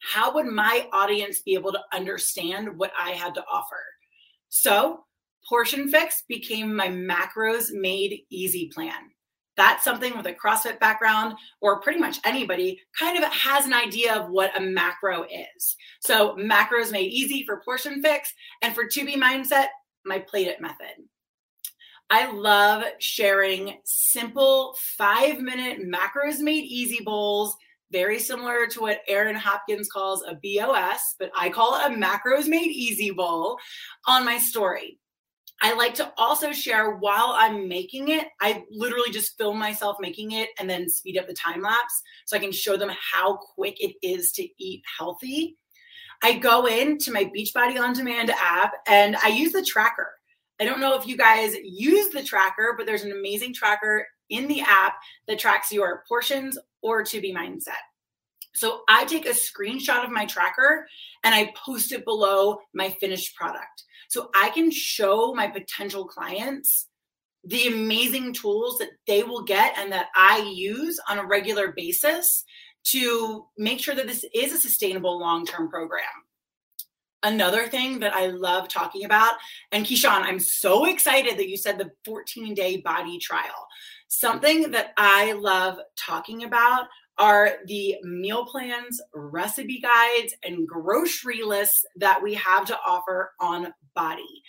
How 0.00 0.32
would 0.34 0.46
my 0.46 0.88
audience 0.92 1.40
be 1.40 1.54
able 1.54 1.72
to 1.72 1.82
understand 1.92 2.78
what 2.78 2.92
I 2.98 3.10
had 3.10 3.34
to 3.34 3.44
offer? 3.50 3.82
So 4.48 5.04
Portion 5.48 5.88
Fix 5.88 6.24
became 6.28 6.74
my 6.74 6.88
macros 6.88 7.72
made 7.72 8.22
easy 8.30 8.70
plan. 8.72 9.10
That's 9.56 9.82
something 9.82 10.16
with 10.16 10.26
a 10.26 10.34
CrossFit 10.34 10.78
background 10.78 11.34
or 11.60 11.80
pretty 11.80 11.98
much 11.98 12.20
anybody 12.24 12.80
kind 12.96 13.18
of 13.18 13.24
has 13.32 13.66
an 13.66 13.72
idea 13.72 14.14
of 14.14 14.30
what 14.30 14.56
a 14.56 14.60
macro 14.60 15.24
is. 15.24 15.76
So, 16.00 16.36
macros 16.36 16.92
made 16.92 17.10
easy 17.10 17.44
for 17.44 17.60
Portion 17.64 18.00
Fix 18.00 18.32
and 18.62 18.72
for 18.72 18.84
2B 18.84 19.16
Mindset, 19.16 19.66
my 20.04 20.20
plate 20.20 20.46
it 20.46 20.60
method. 20.60 20.94
I 22.08 22.30
love 22.30 22.84
sharing 23.00 23.78
simple 23.84 24.76
five 24.96 25.40
minute 25.40 25.80
macros 25.80 26.38
made 26.38 26.64
easy 26.64 27.02
bowls 27.04 27.56
very 27.92 28.18
similar 28.18 28.66
to 28.66 28.80
what 28.80 29.00
Aaron 29.08 29.36
Hopkins 29.36 29.88
calls 29.88 30.22
a 30.22 30.34
BOS, 30.34 31.14
but 31.18 31.30
I 31.36 31.48
call 31.48 31.76
it 31.76 31.92
a 31.92 31.94
macros 31.94 32.48
made 32.48 32.70
easy 32.70 33.10
bowl 33.10 33.58
on 34.06 34.24
my 34.24 34.38
story. 34.38 34.98
I 35.60 35.74
like 35.74 35.94
to 35.94 36.12
also 36.16 36.52
share 36.52 36.96
while 36.96 37.34
I'm 37.36 37.68
making 37.68 38.08
it. 38.08 38.28
I 38.40 38.64
literally 38.70 39.10
just 39.10 39.36
film 39.36 39.58
myself 39.58 39.96
making 40.00 40.32
it 40.32 40.50
and 40.58 40.70
then 40.70 40.88
speed 40.88 41.18
up 41.18 41.26
the 41.26 41.34
time 41.34 41.62
lapse 41.62 42.00
so 42.26 42.36
I 42.36 42.40
can 42.40 42.52
show 42.52 42.76
them 42.76 42.92
how 43.12 43.36
quick 43.36 43.82
it 43.82 43.96
is 44.02 44.30
to 44.32 44.46
eat 44.58 44.82
healthy. 44.98 45.56
I 46.22 46.34
go 46.34 46.66
into 46.66 47.12
my 47.12 47.24
Beachbody 47.24 47.80
On 47.80 47.92
Demand 47.92 48.30
app 48.30 48.72
and 48.86 49.16
I 49.16 49.28
use 49.28 49.52
the 49.52 49.64
tracker. 49.64 50.10
I 50.60 50.64
don't 50.64 50.80
know 50.80 50.98
if 50.98 51.06
you 51.06 51.16
guys 51.16 51.56
use 51.62 52.10
the 52.10 52.22
tracker, 52.22 52.74
but 52.76 52.86
there's 52.86 53.04
an 53.04 53.12
amazing 53.12 53.54
tracker 53.54 54.06
in 54.30 54.48
the 54.48 54.60
app 54.60 54.94
that 55.26 55.38
tracks 55.38 55.72
your 55.72 56.04
portions 56.08 56.58
or 56.82 57.02
2B 57.02 57.34
Mindset. 57.34 57.72
So 58.54 58.80
I 58.88 59.04
take 59.04 59.26
a 59.26 59.30
screenshot 59.30 60.04
of 60.04 60.10
my 60.10 60.26
tracker 60.26 60.86
and 61.22 61.34
I 61.34 61.52
post 61.54 61.92
it 61.92 62.04
below 62.04 62.58
my 62.74 62.90
finished 62.90 63.36
product. 63.36 63.84
So 64.08 64.30
I 64.34 64.50
can 64.50 64.70
show 64.70 65.34
my 65.34 65.46
potential 65.46 66.06
clients 66.06 66.88
the 67.44 67.68
amazing 67.68 68.32
tools 68.32 68.78
that 68.78 68.90
they 69.06 69.22
will 69.22 69.42
get 69.42 69.78
and 69.78 69.92
that 69.92 70.08
I 70.14 70.52
use 70.54 70.98
on 71.08 71.18
a 71.18 71.26
regular 71.26 71.72
basis 71.72 72.44
to 72.84 73.46
make 73.56 73.80
sure 73.80 73.94
that 73.94 74.06
this 74.06 74.24
is 74.34 74.52
a 74.52 74.58
sustainable 74.58 75.18
long 75.18 75.46
term 75.46 75.68
program. 75.68 76.02
Another 77.22 77.66
thing 77.66 77.98
that 77.98 78.14
I 78.14 78.26
love 78.28 78.68
talking 78.68 79.04
about, 79.04 79.34
and 79.72 79.84
Keyshawn, 79.84 80.22
I'm 80.22 80.38
so 80.38 80.84
excited 80.84 81.36
that 81.36 81.48
you 81.48 81.56
said 81.56 81.76
the 81.76 81.90
14 82.04 82.54
day 82.54 82.78
body 82.78 83.18
trial. 83.18 83.66
Something 84.08 84.70
that 84.70 84.92
I 84.96 85.32
love 85.32 85.78
talking 85.96 86.44
about 86.44 86.86
are 87.18 87.58
the 87.66 87.96
meal 88.02 88.46
plans, 88.46 89.00
recipe 89.14 89.80
guides, 89.80 90.34
and 90.42 90.66
grocery 90.66 91.42
lists 91.42 91.84
that 91.96 92.22
we 92.22 92.34
have 92.34 92.64
to 92.66 92.78
offer 92.86 93.32
on 93.40 93.72
Body. 93.94 94.42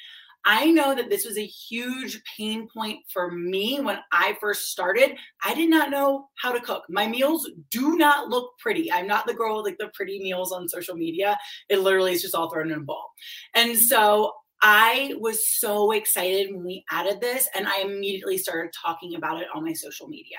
I 0.46 0.72
know 0.72 0.96
that 0.96 1.10
this 1.10 1.26
was 1.26 1.38
a 1.38 1.46
huge 1.46 2.22
pain 2.38 2.68
point 2.74 3.00
for 3.12 3.30
me 3.30 3.82
when 3.82 4.00
I 4.12 4.38
first 4.40 4.70
started. 4.70 5.18
I 5.44 5.54
did 5.54 5.70
not 5.70 5.90
know 5.90 6.30
how 6.36 6.54
to 6.54 6.62
cook. 6.62 6.84
My 6.90 7.08
meals 7.08 7.50
do 7.70 7.98
not 7.98 8.30
look 8.30 8.58
pretty. 8.58 8.92
I'm 8.92 9.08
not 9.08 9.28
the 9.28 9.34
girl 9.34 9.58
with 9.58 9.66
like 9.66 9.78
the 9.78 9.92
pretty 9.94 10.20
meals 10.20 10.52
on 10.52 10.70
social 10.70 10.96
media. 10.96 11.38
It 11.68 11.82
literally 11.82 12.14
is 12.14 12.22
just 12.22 12.36
all 12.36 12.50
thrown 12.50 12.72
in 12.72 12.78
a 12.78 12.82
bowl. 12.82 13.04
And 13.54 13.78
so 13.78 14.34
I 14.62 15.14
was 15.20 15.48
so 15.48 15.92
excited 15.92 16.54
when 16.54 16.66
we 16.66 16.84
added 16.92 17.22
this, 17.22 17.48
and 17.56 17.68
I 17.68 17.82
immediately 17.82 18.38
started 18.38 18.72
talking 18.80 19.16
about 19.16 19.42
it 19.42 19.48
on 19.54 19.64
my 19.64 19.74
social 19.74 20.08
media. 20.08 20.38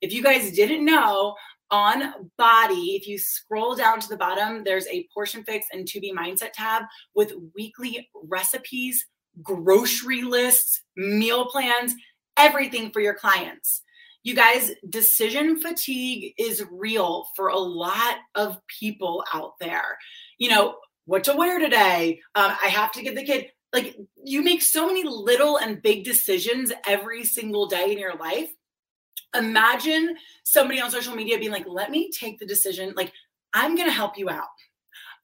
If 0.00 0.12
you 0.12 0.22
guys 0.22 0.52
didn't 0.52 0.84
know, 0.84 1.34
on 1.70 2.30
body, 2.38 2.96
if 2.96 3.06
you 3.06 3.18
scroll 3.18 3.74
down 3.74 4.00
to 4.00 4.08
the 4.08 4.16
bottom, 4.16 4.64
there's 4.64 4.86
a 4.86 5.06
portion 5.12 5.44
fix 5.44 5.66
and 5.72 5.86
2B 5.86 6.12
Mindset 6.12 6.52
tab 6.54 6.84
with 7.14 7.34
weekly 7.54 8.08
recipes, 8.24 9.04
grocery 9.42 10.22
lists, 10.22 10.82
meal 10.96 11.46
plans, 11.46 11.94
everything 12.36 12.90
for 12.90 13.00
your 13.00 13.14
clients. 13.14 13.82
You 14.22 14.34
guys, 14.34 14.72
decision 14.88 15.60
fatigue 15.60 16.34
is 16.38 16.64
real 16.70 17.28
for 17.36 17.48
a 17.48 17.58
lot 17.58 18.16
of 18.34 18.58
people 18.80 19.24
out 19.32 19.52
there. 19.60 19.96
You 20.38 20.50
know, 20.50 20.76
what 21.08 21.24
to 21.24 21.34
wear 21.34 21.58
today? 21.58 22.20
Um, 22.34 22.52
I 22.62 22.68
have 22.68 22.92
to 22.92 23.02
give 23.02 23.14
the 23.14 23.24
kid, 23.24 23.46
like, 23.72 23.96
you 24.22 24.42
make 24.42 24.62
so 24.62 24.86
many 24.86 25.04
little 25.04 25.58
and 25.58 25.82
big 25.82 26.04
decisions 26.04 26.72
every 26.86 27.24
single 27.24 27.66
day 27.66 27.92
in 27.92 27.98
your 27.98 28.14
life 28.16 28.48
imagine 29.34 30.16
somebody 30.44 30.80
on 30.80 30.90
social 30.90 31.14
media 31.14 31.38
being 31.38 31.52
like, 31.52 31.66
let 31.66 31.90
me 31.90 32.10
take 32.10 32.38
the 32.38 32.46
decision. 32.46 32.92
Like, 32.96 33.12
I'm 33.52 33.74
going 33.76 33.88
to 33.88 33.92
help 33.92 34.18
you 34.18 34.30
out. 34.30 34.46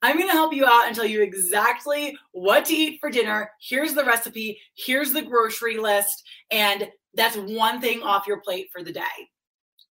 I'm 0.01 0.17
going 0.17 0.29
to 0.29 0.33
help 0.33 0.53
you 0.53 0.65
out 0.65 0.85
and 0.87 0.95
tell 0.95 1.05
you 1.05 1.21
exactly 1.21 2.15
what 2.31 2.65
to 2.65 2.73
eat 2.73 2.99
for 2.99 3.09
dinner. 3.09 3.49
Here's 3.59 3.93
the 3.93 4.03
recipe. 4.03 4.59
Here's 4.75 5.13
the 5.13 5.21
grocery 5.21 5.77
list. 5.77 6.23
And 6.51 6.89
that's 7.15 7.37
one 7.37 7.81
thing 7.81 8.03
off 8.03 8.27
your 8.27 8.41
plate 8.41 8.67
for 8.71 8.83
the 8.83 8.91
day. 8.91 9.01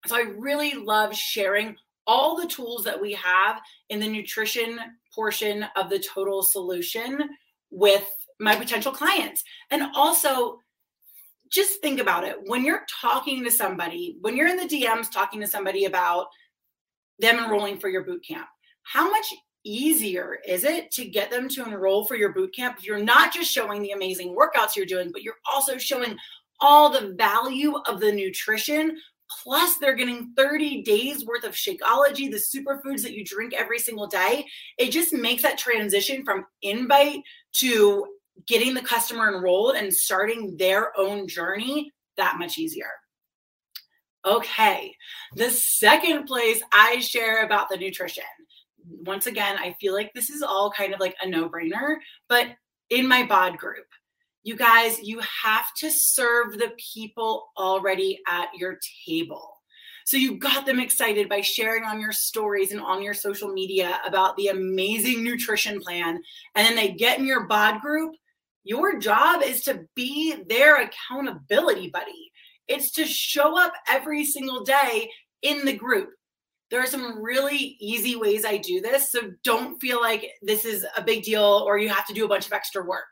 So 0.06 0.16
I 0.16 0.22
really 0.36 0.74
love 0.74 1.16
sharing 1.16 1.76
all 2.06 2.36
the 2.36 2.46
tools 2.46 2.84
that 2.84 3.00
we 3.00 3.14
have 3.14 3.60
in 3.88 3.98
the 3.98 4.08
nutrition 4.08 4.78
portion 5.14 5.66
of 5.76 5.90
the 5.90 5.98
total 5.98 6.42
solution 6.42 7.28
with 7.70 8.08
my 8.40 8.56
potential 8.56 8.92
clients. 8.92 9.42
And 9.70 9.84
also, 9.94 10.58
just 11.50 11.80
think 11.80 12.00
about 12.00 12.24
it. 12.24 12.36
When 12.46 12.64
you're 12.64 12.84
talking 13.00 13.44
to 13.44 13.50
somebody, 13.50 14.16
when 14.20 14.36
you're 14.36 14.48
in 14.48 14.56
the 14.56 14.64
DMs 14.64 15.10
talking 15.10 15.40
to 15.40 15.46
somebody 15.46 15.84
about 15.84 16.26
them 17.18 17.38
enrolling 17.38 17.78
for 17.78 17.88
your 17.88 18.04
boot 18.04 18.24
camp, 18.26 18.46
how 18.82 19.10
much 19.10 19.26
easier 19.64 20.38
is 20.46 20.64
it 20.64 20.90
to 20.90 21.06
get 21.06 21.30
them 21.30 21.48
to 21.48 21.64
enroll 21.64 22.04
for 22.04 22.16
your 22.16 22.32
boot 22.32 22.54
camp 22.54 22.76
if 22.78 22.84
you're 22.84 23.02
not 23.02 23.32
just 23.32 23.50
showing 23.50 23.82
the 23.82 23.92
amazing 23.92 24.36
workouts 24.36 24.76
you're 24.76 24.84
doing, 24.84 25.10
but 25.12 25.22
you're 25.22 25.38
also 25.50 25.78
showing 25.78 26.16
all 26.60 26.90
the 26.90 27.14
value 27.16 27.76
of 27.86 28.00
the 28.00 28.12
nutrition 28.12 28.96
plus 29.42 29.78
they're 29.78 29.94
getting 29.94 30.32
30 30.36 30.82
days 30.82 31.24
worth 31.24 31.44
of 31.44 31.52
shakeology 31.52 32.30
the 32.30 32.36
superfoods 32.36 33.02
that 33.02 33.14
you 33.14 33.24
drink 33.24 33.54
every 33.54 33.78
single 33.78 34.06
day 34.06 34.46
it 34.78 34.90
just 34.90 35.12
makes 35.12 35.42
that 35.42 35.58
transition 35.58 36.24
from 36.24 36.44
invite 36.62 37.20
to 37.52 38.06
getting 38.46 38.74
the 38.74 38.80
customer 38.80 39.34
enrolled 39.34 39.76
and 39.76 39.92
starting 39.92 40.56
their 40.56 40.98
own 40.98 41.28
journey 41.28 41.92
that 42.16 42.36
much 42.38 42.58
easier. 42.58 42.90
Okay, 44.26 44.94
the 45.34 45.50
second 45.50 46.24
place 46.24 46.62
I 46.72 47.00
share 47.00 47.44
about 47.44 47.68
the 47.68 47.76
nutrition. 47.76 48.24
Once 48.86 49.26
again, 49.26 49.56
I 49.58 49.74
feel 49.80 49.92
like 49.92 50.12
this 50.14 50.30
is 50.30 50.42
all 50.42 50.70
kind 50.70 50.94
of 50.94 51.00
like 51.00 51.14
a 51.22 51.28
no 51.28 51.48
brainer, 51.48 51.96
but 52.28 52.48
in 52.90 53.06
my 53.06 53.26
bod 53.26 53.58
group, 53.58 53.86
you 54.44 54.56
guys, 54.56 55.02
you 55.02 55.20
have 55.20 55.74
to 55.78 55.90
serve 55.90 56.58
the 56.58 56.72
people 56.92 57.48
already 57.58 58.20
at 58.28 58.48
your 58.56 58.78
table. 59.06 59.50
So 60.06 60.16
you 60.16 60.38
got 60.38 60.66
them 60.66 60.78
excited 60.78 61.28
by 61.28 61.40
sharing 61.40 61.84
on 61.84 62.00
your 62.00 62.12
stories 62.12 62.70
and 62.70 62.80
on 62.80 63.02
your 63.02 63.14
social 63.14 63.48
media 63.48 64.00
about 64.06 64.36
the 64.36 64.48
amazing 64.48 65.24
nutrition 65.24 65.80
plan. 65.80 66.20
And 66.54 66.66
then 66.66 66.76
they 66.76 66.92
get 66.92 67.18
in 67.18 67.26
your 67.26 67.46
bod 67.46 67.80
group 67.80 68.14
your 68.64 68.98
job 68.98 69.42
is 69.42 69.62
to 69.64 69.86
be 69.94 70.34
their 70.48 70.82
accountability 70.82 71.90
buddy. 71.90 72.32
It's 72.66 72.90
to 72.92 73.04
show 73.04 73.60
up 73.60 73.74
every 73.88 74.24
single 74.24 74.64
day 74.64 75.10
in 75.42 75.66
the 75.66 75.74
group. 75.74 76.08
There 76.70 76.82
are 76.82 76.86
some 76.86 77.22
really 77.22 77.76
easy 77.78 78.16
ways 78.16 78.46
I 78.46 78.56
do 78.56 78.80
this. 78.80 79.12
So 79.12 79.32
don't 79.44 79.78
feel 79.80 80.00
like 80.00 80.30
this 80.42 80.64
is 80.64 80.86
a 80.96 81.02
big 81.02 81.22
deal 81.22 81.62
or 81.66 81.76
you 81.78 81.90
have 81.90 82.06
to 82.06 82.14
do 82.14 82.24
a 82.24 82.28
bunch 82.28 82.46
of 82.46 82.54
extra 82.54 82.82
work. 82.82 83.04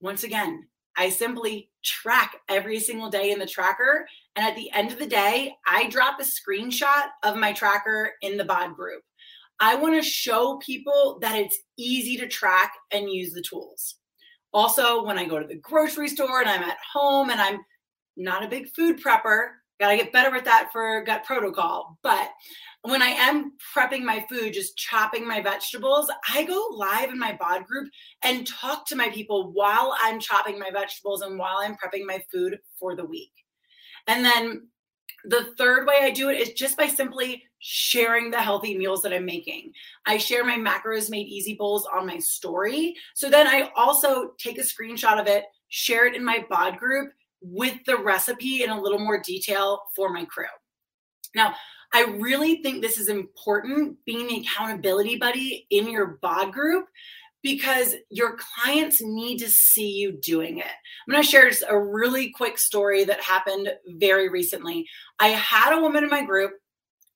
Once 0.00 0.24
again, 0.24 0.66
I 0.96 1.08
simply 1.10 1.70
track 1.84 2.36
every 2.48 2.80
single 2.80 3.10
day 3.10 3.30
in 3.30 3.38
the 3.38 3.46
tracker. 3.46 4.06
And 4.36 4.46
at 4.46 4.56
the 4.56 4.70
end 4.72 4.92
of 4.92 4.98
the 4.98 5.06
day, 5.06 5.54
I 5.66 5.88
drop 5.88 6.20
a 6.20 6.24
screenshot 6.24 7.08
of 7.22 7.36
my 7.36 7.52
tracker 7.52 8.12
in 8.22 8.36
the 8.36 8.44
bod 8.44 8.74
group. 8.74 9.02
I 9.60 9.74
want 9.76 9.94
to 9.94 10.08
show 10.08 10.58
people 10.58 11.18
that 11.20 11.36
it's 11.36 11.58
easy 11.78 12.16
to 12.16 12.26
track 12.26 12.72
and 12.90 13.10
use 13.10 13.32
the 13.32 13.42
tools. 13.42 13.96
Also, 14.52 15.04
when 15.04 15.18
I 15.18 15.26
go 15.26 15.38
to 15.38 15.46
the 15.46 15.56
grocery 15.56 16.08
store 16.08 16.40
and 16.40 16.48
I'm 16.48 16.62
at 16.62 16.78
home 16.92 17.30
and 17.30 17.40
I'm 17.40 17.60
not 18.16 18.42
a 18.42 18.48
big 18.48 18.68
food 18.74 19.02
prepper, 19.02 19.50
gotta 19.80 19.96
get 19.96 20.12
better 20.12 20.30
with 20.30 20.44
that 20.44 20.68
for 20.72 21.02
gut 21.04 21.24
protocol. 21.24 21.98
But 22.02 22.30
when 22.82 23.02
I 23.02 23.08
am 23.08 23.52
prepping 23.74 24.02
my 24.02 24.24
food, 24.28 24.52
just 24.52 24.76
chopping 24.76 25.26
my 25.26 25.40
vegetables, 25.40 26.10
I 26.32 26.44
go 26.44 26.68
live 26.72 27.10
in 27.10 27.18
my 27.18 27.36
bod 27.38 27.66
group 27.66 27.90
and 28.22 28.46
talk 28.46 28.86
to 28.86 28.96
my 28.96 29.10
people 29.10 29.52
while 29.52 29.96
I'm 30.00 30.20
chopping 30.20 30.58
my 30.58 30.70
vegetables 30.70 31.22
and 31.22 31.38
while 31.38 31.58
I'm 31.60 31.74
prepping 31.74 32.06
my 32.06 32.22
food 32.32 32.58
for 32.78 32.94
the 32.94 33.04
week. 33.04 33.32
And 34.06 34.24
then 34.24 34.68
the 35.24 35.52
third 35.58 35.86
way 35.86 35.96
I 36.00 36.10
do 36.10 36.30
it 36.30 36.40
is 36.40 36.52
just 36.54 36.78
by 36.78 36.86
simply 36.86 37.42
sharing 37.58 38.30
the 38.30 38.40
healthy 38.40 38.76
meals 38.76 39.02
that 39.02 39.12
I'm 39.12 39.26
making. 39.26 39.72
I 40.06 40.16
share 40.16 40.44
my 40.44 40.56
macros 40.56 41.10
made 41.10 41.26
easy 41.26 41.54
bowls 41.54 41.86
on 41.92 42.06
my 42.06 42.18
story. 42.18 42.94
So 43.14 43.28
then 43.28 43.46
I 43.46 43.70
also 43.76 44.32
take 44.38 44.58
a 44.58 44.62
screenshot 44.62 45.20
of 45.20 45.26
it, 45.26 45.44
share 45.68 46.06
it 46.06 46.16
in 46.16 46.24
my 46.24 46.44
bod 46.48 46.78
group 46.78 47.12
with 47.42 47.76
the 47.86 47.96
recipe 47.96 48.62
in 48.62 48.70
a 48.70 48.80
little 48.80 48.98
more 48.98 49.20
detail 49.20 49.82
for 49.94 50.10
my 50.10 50.24
crew. 50.24 50.44
Now, 51.34 51.54
I 51.92 52.04
really 52.04 52.62
think 52.62 52.82
this 52.82 52.98
is 52.98 53.08
important 53.08 53.98
being 54.04 54.26
the 54.26 54.40
accountability 54.40 55.16
buddy 55.16 55.66
in 55.70 55.90
your 55.90 56.18
bod 56.22 56.52
group 56.52 56.86
because 57.42 57.94
your 58.10 58.36
clients 58.36 59.00
need 59.02 59.38
to 59.38 59.48
see 59.48 59.90
you 59.90 60.12
doing 60.12 60.58
it. 60.58 60.66
I'm 60.66 61.12
going 61.12 61.22
to 61.22 61.28
share 61.28 61.48
just 61.48 61.64
a 61.68 61.78
really 61.78 62.30
quick 62.30 62.58
story 62.58 63.04
that 63.04 63.20
happened 63.22 63.72
very 63.96 64.28
recently. 64.28 64.86
I 65.18 65.28
had 65.28 65.72
a 65.72 65.80
woman 65.80 66.04
in 66.04 66.10
my 66.10 66.24
group. 66.24 66.52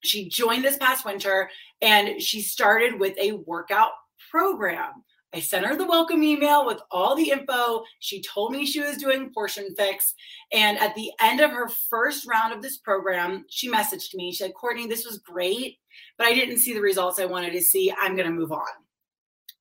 She 0.02 0.28
joined 0.28 0.64
this 0.64 0.78
past 0.78 1.04
winter 1.04 1.50
and 1.82 2.20
she 2.20 2.40
started 2.42 2.98
with 2.98 3.16
a 3.18 3.32
workout 3.32 3.90
program. 4.30 4.92
I 5.34 5.40
sent 5.40 5.66
her 5.66 5.76
the 5.76 5.86
welcome 5.86 6.22
email 6.22 6.64
with 6.64 6.80
all 6.92 7.16
the 7.16 7.30
info. 7.30 7.82
She 7.98 8.22
told 8.22 8.52
me 8.52 8.64
she 8.64 8.80
was 8.80 8.96
doing 8.98 9.32
portion 9.32 9.74
fix. 9.76 10.14
And 10.52 10.78
at 10.78 10.94
the 10.94 11.10
end 11.20 11.40
of 11.40 11.50
her 11.50 11.68
first 11.90 12.26
round 12.26 12.52
of 12.52 12.62
this 12.62 12.78
program, 12.78 13.44
she 13.50 13.70
messaged 13.70 14.14
me. 14.14 14.30
She 14.30 14.44
said, 14.44 14.54
Courtney, 14.54 14.86
this 14.86 15.04
was 15.04 15.18
great. 15.18 15.78
but 16.16 16.26
I 16.26 16.34
didn't 16.34 16.58
see 16.58 16.72
the 16.72 16.80
results 16.80 17.18
I 17.18 17.24
wanted 17.24 17.52
to 17.52 17.62
see. 17.62 17.92
I'm 17.98 18.14
going 18.16 18.28
to 18.28 18.34
move 18.34 18.52
on. 18.52 18.62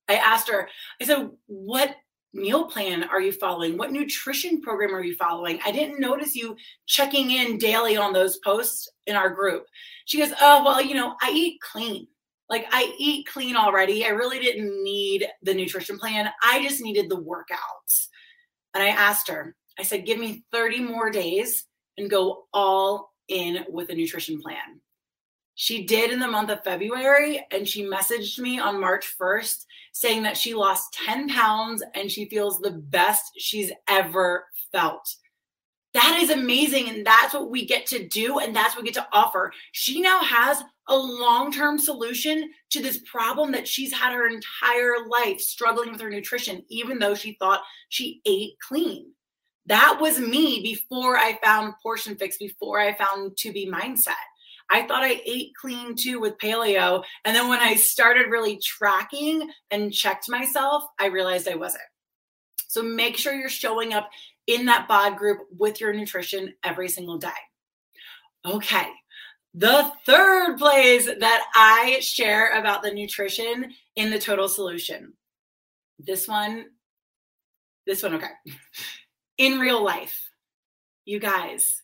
I 0.08 0.16
asked 0.16 0.50
her, 0.50 0.70
I 1.02 1.06
said, 1.06 1.30
what 1.48 1.96
meal 2.34 2.66
plan 2.66 3.04
are 3.06 3.22
you 3.22 3.32
following? 3.32 3.78
What 3.78 3.92
nutrition 3.92 4.62
program 4.62 4.94
are 4.94 5.04
you 5.04 5.16
following? 5.16 5.60
I 5.66 5.72
didn't 5.72 6.00
notice 6.00 6.36
you 6.36 6.56
checking 6.86 7.32
in 7.32 7.58
daily 7.58 7.96
on 7.96 8.14
those 8.14 8.38
posts 8.40 8.90
in 9.08 9.16
our 9.16 9.30
group. 9.30 9.66
She 10.06 10.20
goes, 10.20 10.34
Oh, 10.42 10.64
well, 10.64 10.82
you 10.82 10.96
know, 10.96 11.16
I 11.22 11.32
eat 11.32 11.62
clean. 11.62 12.08
Like 12.50 12.66
I 12.72 12.94
eat 12.98 13.28
clean 13.28 13.56
already. 13.56 14.06
I 14.06 14.10
really 14.10 14.40
didn't 14.40 14.84
need 14.84 15.28
the 15.42 15.54
nutrition 15.54 15.98
plan. 15.98 16.30
I 16.44 16.62
just 16.64 16.82
needed 16.82 17.10
the 17.10 17.22
workouts. 17.22 18.08
And 18.74 18.84
I 18.84 18.90
asked 18.90 19.28
her, 19.30 19.56
I 19.80 19.84
said, 19.84 20.06
Give 20.06 20.20
me 20.20 20.44
30 20.52 20.82
more 20.82 21.10
days 21.10 21.66
and 21.98 22.10
go 22.10 22.46
all 22.54 23.14
in 23.28 23.66
with 23.70 23.90
a 23.90 23.96
nutrition 23.96 24.42
plan. 24.42 24.82
She 25.56 25.86
did 25.86 26.12
in 26.12 26.20
the 26.20 26.28
month 26.28 26.50
of 26.50 26.64
February, 26.64 27.46
and 27.52 27.68
she 27.68 27.86
messaged 27.86 28.40
me 28.40 28.60
on 28.60 28.82
March 28.82 29.16
1st 29.20 29.66
saying 29.94 30.24
that 30.24 30.38
she 30.38 30.56
lost 30.56 30.98
10 31.06 31.30
pounds 31.30 31.84
and 31.94 32.12
she 32.12 32.26
feels 32.26 32.60
the 32.60 32.72
best 32.72 33.34
she's 33.38 33.72
ever 33.88 34.46
felt. 34.72 35.16
That 35.94 36.20
is 36.22 36.32
amazing. 36.32 36.90
And 36.90 37.06
that's 37.06 37.34
what 37.34 37.52
we 37.52 37.66
get 37.66 37.86
to 37.88 38.08
do. 38.08 38.40
And 38.40 38.56
that's 38.56 38.76
what 38.76 38.84
we 38.84 38.92
get 38.92 39.02
to 39.02 39.08
offer. 39.14 39.52
She 39.74 40.02
now 40.02 40.22
has 40.22 40.64
a 40.88 40.98
long 40.98 41.52
term 41.52 41.78
solution 41.78 42.52
to 42.72 42.82
this 42.82 43.00
problem 43.10 43.52
that 43.52 43.68
she's 43.68 43.94
had 43.94 44.14
her 44.14 44.28
entire 44.28 45.08
life 45.08 45.40
struggling 45.40 45.92
with 45.92 46.02
her 46.02 46.10
nutrition, 46.10 46.64
even 46.70 47.00
though 47.00 47.16
she 47.16 47.38
thought 47.40 47.62
she 47.90 48.22
ate 48.26 48.54
clean. 48.68 49.12
That 49.68 50.00
was 50.02 50.20
me 50.20 50.62
before 50.62 51.16
I 51.16 51.40
found 51.42 51.76
Portion 51.82 52.16
Fix, 52.16 52.38
before 52.38 52.80
I 52.80 52.94
found 52.94 53.38
2B 53.38 53.70
Mindset. 53.70 54.14
I 54.70 54.88
thought 54.88 55.04
I 55.04 55.22
ate 55.26 55.54
clean 55.60 55.96
too 55.96 56.20
with 56.20 56.38
paleo. 56.38 57.04
And 57.24 57.36
then 57.36 57.48
when 57.48 57.60
I 57.60 57.76
started 57.76 58.30
really 58.30 58.60
tracking 58.62 59.50
and 59.72 59.94
checked 59.94 60.30
myself, 60.30 60.84
I 61.00 61.08
realized 61.08 61.48
I 61.48 61.56
wasn't. 61.56 61.84
So 62.68 62.82
make 62.82 63.18
sure 63.18 63.36
you're 63.36 63.50
showing 63.50 63.94
up 63.94 64.10
in 64.48 64.66
that 64.66 64.88
bod 64.88 65.18
group 65.18 65.40
with 65.58 65.80
your 65.80 65.94
nutrition 65.94 66.54
every 66.64 66.90
single 66.90 67.18
day. 67.18 67.30
Okay. 68.46 68.88
The 69.54 69.92
third 70.06 70.58
place 70.58 71.06
that 71.06 71.44
I 71.56 72.00
share 72.02 72.58
about 72.60 72.82
the 72.82 72.92
nutrition 72.92 73.74
in 73.96 74.10
the 74.10 74.20
total 74.20 74.50
solution. 74.50 75.14
This 76.00 76.28
one, 76.28 76.66
this 77.86 78.02
one, 78.02 78.16
okay. 78.16 78.32
In 79.38 79.60
real 79.60 79.84
life, 79.84 80.30
you 81.06 81.20
guys, 81.20 81.82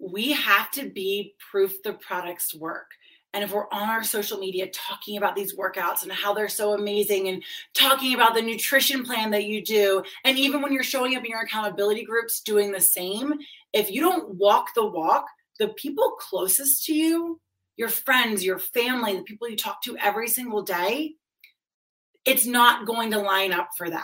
we 0.00 0.32
have 0.32 0.70
to 0.72 0.88
be 0.88 1.34
proof 1.50 1.82
the 1.82 1.94
products 1.94 2.54
work. 2.54 2.90
And 3.32 3.44
if 3.44 3.52
we're 3.52 3.70
on 3.70 3.88
our 3.88 4.02
social 4.02 4.38
media 4.38 4.68
talking 4.72 5.16
about 5.16 5.36
these 5.36 5.54
workouts 5.54 6.02
and 6.02 6.10
how 6.10 6.34
they're 6.34 6.48
so 6.48 6.74
amazing 6.74 7.28
and 7.28 7.42
talking 7.74 8.14
about 8.14 8.34
the 8.34 8.42
nutrition 8.42 9.04
plan 9.04 9.30
that 9.30 9.44
you 9.44 9.64
do, 9.64 10.02
and 10.24 10.36
even 10.36 10.60
when 10.60 10.72
you're 10.72 10.82
showing 10.82 11.14
up 11.14 11.24
in 11.24 11.30
your 11.30 11.42
accountability 11.42 12.04
groups 12.04 12.40
doing 12.40 12.72
the 12.72 12.80
same, 12.80 13.34
if 13.72 13.90
you 13.90 14.00
don't 14.00 14.34
walk 14.34 14.74
the 14.74 14.84
walk, 14.84 15.26
the 15.60 15.68
people 15.68 16.16
closest 16.18 16.84
to 16.86 16.94
you, 16.94 17.40
your 17.76 17.88
friends, 17.88 18.44
your 18.44 18.58
family, 18.58 19.16
the 19.16 19.22
people 19.22 19.48
you 19.48 19.56
talk 19.56 19.80
to 19.82 19.96
every 19.98 20.28
single 20.28 20.62
day, 20.62 21.14
it's 22.24 22.46
not 22.46 22.86
going 22.86 23.12
to 23.12 23.18
line 23.18 23.52
up 23.52 23.68
for 23.76 23.88
them. 23.88 24.02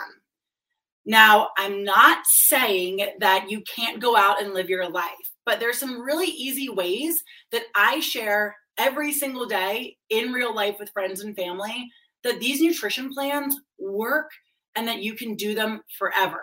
Now, 1.04 1.50
I'm 1.58 1.84
not 1.84 2.24
saying 2.26 3.00
that 3.20 3.50
you 3.50 3.62
can't 3.62 4.00
go 4.00 4.16
out 4.16 4.40
and 4.40 4.54
live 4.54 4.68
your 4.68 4.88
life 4.88 5.30
but 5.46 5.60
there's 5.60 5.78
some 5.78 6.02
really 6.02 6.26
easy 6.26 6.68
ways 6.68 7.22
that 7.52 7.62
I 7.74 8.00
share 8.00 8.56
every 8.78 9.12
single 9.12 9.46
day 9.46 9.96
in 10.10 10.32
real 10.32 10.54
life 10.54 10.76
with 10.78 10.90
friends 10.90 11.22
and 11.22 11.36
family 11.36 11.90
that 12.24 12.40
these 12.40 12.60
nutrition 12.60 13.12
plans 13.12 13.56
work 13.78 14.30
and 14.74 14.86
that 14.88 15.02
you 15.02 15.14
can 15.14 15.34
do 15.34 15.54
them 15.54 15.80
forever. 15.98 16.42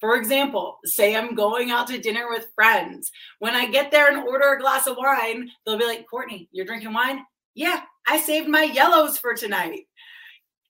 For 0.00 0.16
example, 0.16 0.78
say 0.84 1.14
I'm 1.14 1.34
going 1.34 1.70
out 1.70 1.86
to 1.88 1.98
dinner 1.98 2.28
with 2.28 2.50
friends. 2.54 3.10
When 3.38 3.54
I 3.54 3.66
get 3.66 3.90
there 3.90 4.08
and 4.12 4.26
order 4.26 4.52
a 4.52 4.60
glass 4.60 4.86
of 4.86 4.96
wine, 4.96 5.48
they'll 5.64 5.78
be 5.78 5.86
like, 5.86 6.06
Courtney, 6.08 6.48
you're 6.52 6.66
drinking 6.66 6.92
wine? 6.92 7.24
Yeah, 7.54 7.82
I 8.06 8.18
saved 8.18 8.48
my 8.48 8.64
yellows 8.64 9.18
for 9.18 9.34
tonight. 9.34 9.82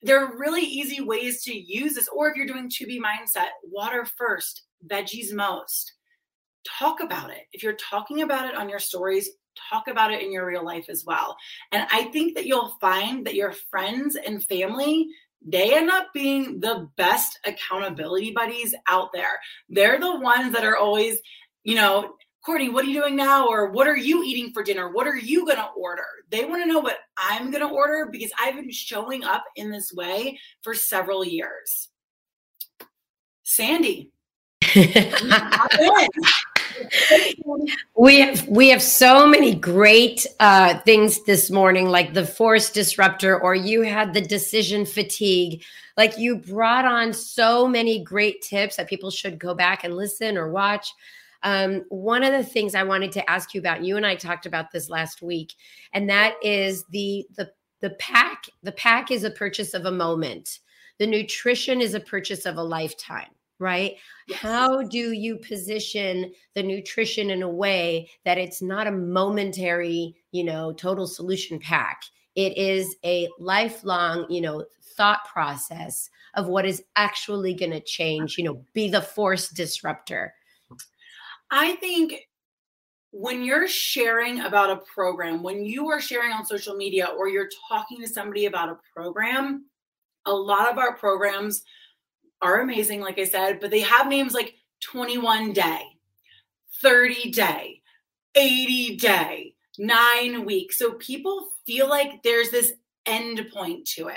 There 0.03 0.23
are 0.23 0.39
really 0.39 0.63
easy 0.63 1.01
ways 1.01 1.43
to 1.45 1.57
use 1.57 1.95
this. 1.95 2.09
Or 2.09 2.29
if 2.29 2.37
you're 2.37 2.47
doing 2.47 2.69
2B 2.69 2.99
Mindset, 2.99 3.49
water 3.65 4.07
first, 4.19 4.65
veggies 4.87 5.33
most 5.33 5.93
talk 6.79 7.01
about 7.01 7.31
it. 7.31 7.43
If 7.53 7.63
you're 7.63 7.75
talking 7.75 8.23
about 8.23 8.49
it 8.49 8.55
on 8.55 8.69
your 8.69 8.79
stories, 8.79 9.31
talk 9.71 9.89
about 9.89 10.13
it 10.13 10.23
in 10.23 10.33
your 10.33 10.47
real 10.47 10.65
life 10.65 10.87
as 10.89 11.05
well. 11.05 11.37
And 11.73 11.87
I 11.93 12.05
think 12.05 12.35
that 12.35 12.47
you'll 12.47 12.77
find 12.81 13.27
that 13.27 13.35
your 13.35 13.53
friends 13.53 14.17
and 14.17 14.45
family 14.45 15.09
they 15.45 15.75
end 15.75 15.91
up 15.91 16.13
being 16.15 16.61
the 16.61 16.89
best 16.97 17.39
accountability 17.45 18.31
buddies 18.31 18.75
out 18.89 19.13
there. 19.13 19.41
They're 19.69 19.99
the 19.99 20.21
ones 20.21 20.53
that 20.53 20.65
are 20.65 20.77
always, 20.77 21.19
you 21.65 21.75
know, 21.75 22.15
Courtney, 22.45 22.69
what 22.69 22.85
are 22.85 22.89
you 22.89 23.01
doing 23.01 23.15
now? 23.15 23.47
Or 23.47 23.71
what 23.71 23.87
are 23.87 23.97
you 23.97 24.25
eating 24.25 24.53
for 24.53 24.65
dinner? 24.65 24.91
What 24.91 25.07
are 25.07 25.17
you 25.17 25.47
going 25.47 25.59
to 25.59 25.69
order? 25.77 26.07
They 26.31 26.45
want 26.45 26.63
to 26.63 26.69
know 26.69 26.81
what 26.81 26.99
I'm 27.17 27.53
going 27.53 27.67
to 27.67 27.73
order 27.73 28.09
because 28.11 28.33
I've 28.39 28.57
been 28.57 28.71
showing 28.71 29.23
up 29.23 29.45
in 29.55 29.71
this 29.71 29.93
way 29.93 30.41
for 30.63 30.75
several 30.75 31.25
years. 31.25 31.89
Sandy. 33.45 34.11
we 37.97 38.21
have 38.21 38.49
we 38.49 38.69
have 38.69 38.83
so 38.83 39.27
many 39.27 39.55
great 39.55 40.27
uh, 40.41 40.79
things 40.81 41.25
this 41.25 41.51
morning, 41.51 41.89
like 41.89 42.15
the 42.15 42.27
force 42.27 42.71
disruptor, 42.71 43.41
or 43.41 43.55
you 43.55 43.83
had 43.83 44.15
the 44.15 44.21
decision 44.21 44.85
fatigue. 44.85 45.63
Like 45.97 46.19
you 46.19 46.37
brought 46.37 46.85
on 46.85 47.13
so 47.13 47.69
many 47.69 48.03
great 48.03 48.43
tips 48.43 48.77
that 48.77 48.89
people 48.89 49.11
should 49.11 49.39
go 49.39 49.55
back 49.55 49.85
and 49.85 49.95
listen 49.95 50.39
or 50.39 50.51
watch. 50.51 50.93
Um, 51.43 51.85
one 51.89 52.23
of 52.23 52.33
the 52.33 52.45
things 52.45 52.75
I 52.75 52.85
wanted 52.85 53.13
to 53.13 53.31
ask 53.31 53.53
you 53.53 53.61
about, 53.61 53.85
you 53.85 53.97
and 53.97 54.07
I 54.07 54.15
talked 54.15 54.47
about 54.47 54.71
this 54.71 54.89
last 54.89 55.23
week, 55.23 55.55
and 55.93 56.09
that 56.09 56.35
is 56.43 56.85
the 56.91 57.27
the 57.37 57.51
the 57.81 57.91
pack. 57.91 58.45
The 58.63 58.73
pack 58.73 59.11
is 59.11 59.25
a 59.25 59.31
purchase 59.31 59.75
of 59.75 59.87
a 59.87 59.93
moment. 59.93 60.61
The 60.99 61.07
nutrition 61.07 61.81
is 61.81 61.95
a 61.95 62.01
purchase 62.01 62.47
of 62.47 62.57
a 62.57 62.63
lifetime 62.63 63.31
right? 63.63 63.95
Yes. 64.29 64.39
How 64.41 64.83
do 64.83 65.13
you 65.13 65.37
position 65.37 66.33
the 66.55 66.63
nutrition 66.63 67.31
in 67.31 67.43
a 67.43 67.49
way 67.49 68.11
that 68.25 68.37
it's 68.37 68.61
not 68.61 68.87
a 68.87 68.93
momentary, 68.93 70.15
you 70.33 70.45
know, 70.45 70.73
total 70.73 71.07
solution 71.07 71.59
pack? 71.59 72.03
It 72.35 72.59
is 72.59 72.97
a 73.05 73.29
lifelong, 73.39 74.27
you 74.29 74.41
know, 74.41 74.65
thought 74.97 75.25
process 75.33 76.11
of 76.35 76.49
what 76.49 76.67
is 76.67 76.83
actually 76.97 77.55
going 77.55 77.73
to 77.73 77.81
change, 77.81 78.37
you 78.37 78.45
know, 78.45 78.65
be 78.75 78.89
the 78.89 79.01
force 79.01 79.49
disruptor. 79.49 80.35
I 81.51 81.77
think 81.77 82.29
when 83.11 83.45
you're 83.45 83.69
sharing 83.69 84.41
about 84.41 84.71
a 84.71 84.81
program, 84.95 85.43
when 85.43 85.65
you 85.65 85.89
are 85.91 86.01
sharing 86.01 86.33
on 86.33 86.47
social 86.47 86.75
media 86.75 87.07
or 87.07 87.29
you're 87.29 87.51
talking 87.69 88.01
to 88.01 88.09
somebody 88.09 88.47
about 88.47 88.71
a 88.71 88.79
program, 88.95 89.67
a 90.25 90.33
lot 90.33 90.71
of 90.71 90.79
our 90.79 90.97
programs 90.97 91.63
are 92.43 92.61
amazing, 92.61 93.01
like 93.01 93.19
I 93.19 93.25
said, 93.25 93.61
but 93.61 93.71
they 93.71 93.81
have 93.81 94.09
names 94.09 94.35
like 94.35 94.55
21 94.83 95.53
day, 95.53 95.83
30 96.83 97.31
day, 97.31 97.81
80 98.35 98.97
day, 98.97 99.55
nine 99.79 100.45
weeks. 100.45 100.79
So 100.79 100.95
people 100.95 101.49
feel 101.67 101.89
like 101.89 102.23
there's 102.23 102.51
this 102.51 102.73
end 103.07 103.47
point 103.53 103.87
to 103.95 104.09
it. 104.09 104.17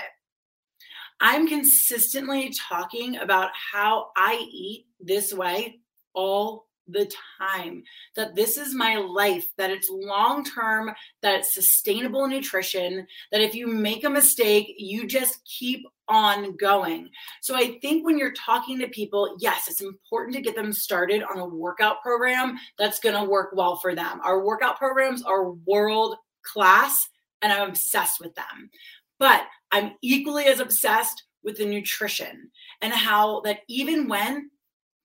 I'm 1.20 1.48
consistently 1.48 2.52
talking 2.68 3.16
about 3.16 3.50
how 3.72 4.08
I 4.16 4.46
eat 4.50 4.86
this 5.00 5.32
way 5.32 5.80
all 6.12 6.66
the 6.88 7.10
time 7.38 7.82
that 8.14 8.34
this 8.34 8.56
is 8.56 8.74
my 8.74 8.96
life, 8.96 9.48
that 9.56 9.70
it's 9.70 9.90
long 9.90 10.44
term, 10.44 10.92
that 11.22 11.40
it's 11.40 11.54
sustainable 11.54 12.26
nutrition, 12.26 13.06
that 13.32 13.40
if 13.40 13.54
you 13.54 13.66
make 13.66 14.04
a 14.04 14.10
mistake, 14.10 14.74
you 14.78 15.06
just 15.06 15.44
keep 15.44 15.84
on 16.08 16.56
going. 16.56 17.10
So 17.40 17.56
I 17.56 17.78
think 17.80 18.04
when 18.04 18.18
you're 18.18 18.32
talking 18.32 18.78
to 18.78 18.88
people, 18.88 19.36
yes, 19.40 19.68
it's 19.68 19.80
important 19.80 20.36
to 20.36 20.42
get 20.42 20.54
them 20.54 20.72
started 20.72 21.22
on 21.22 21.38
a 21.38 21.46
workout 21.46 22.02
program 22.02 22.56
that's 22.78 23.00
going 23.00 23.20
to 23.20 23.28
work 23.28 23.50
well 23.54 23.76
for 23.76 23.94
them. 23.94 24.20
Our 24.22 24.44
workout 24.44 24.78
programs 24.78 25.22
are 25.22 25.50
world 25.50 26.16
class 26.42 27.08
and 27.42 27.52
I'm 27.52 27.68
obsessed 27.68 28.20
with 28.20 28.34
them. 28.34 28.70
But 29.18 29.42
I'm 29.72 29.92
equally 30.02 30.44
as 30.44 30.60
obsessed 30.60 31.24
with 31.42 31.56
the 31.56 31.64
nutrition 31.64 32.50
and 32.82 32.92
how 32.92 33.40
that 33.40 33.60
even 33.68 34.08
when 34.08 34.50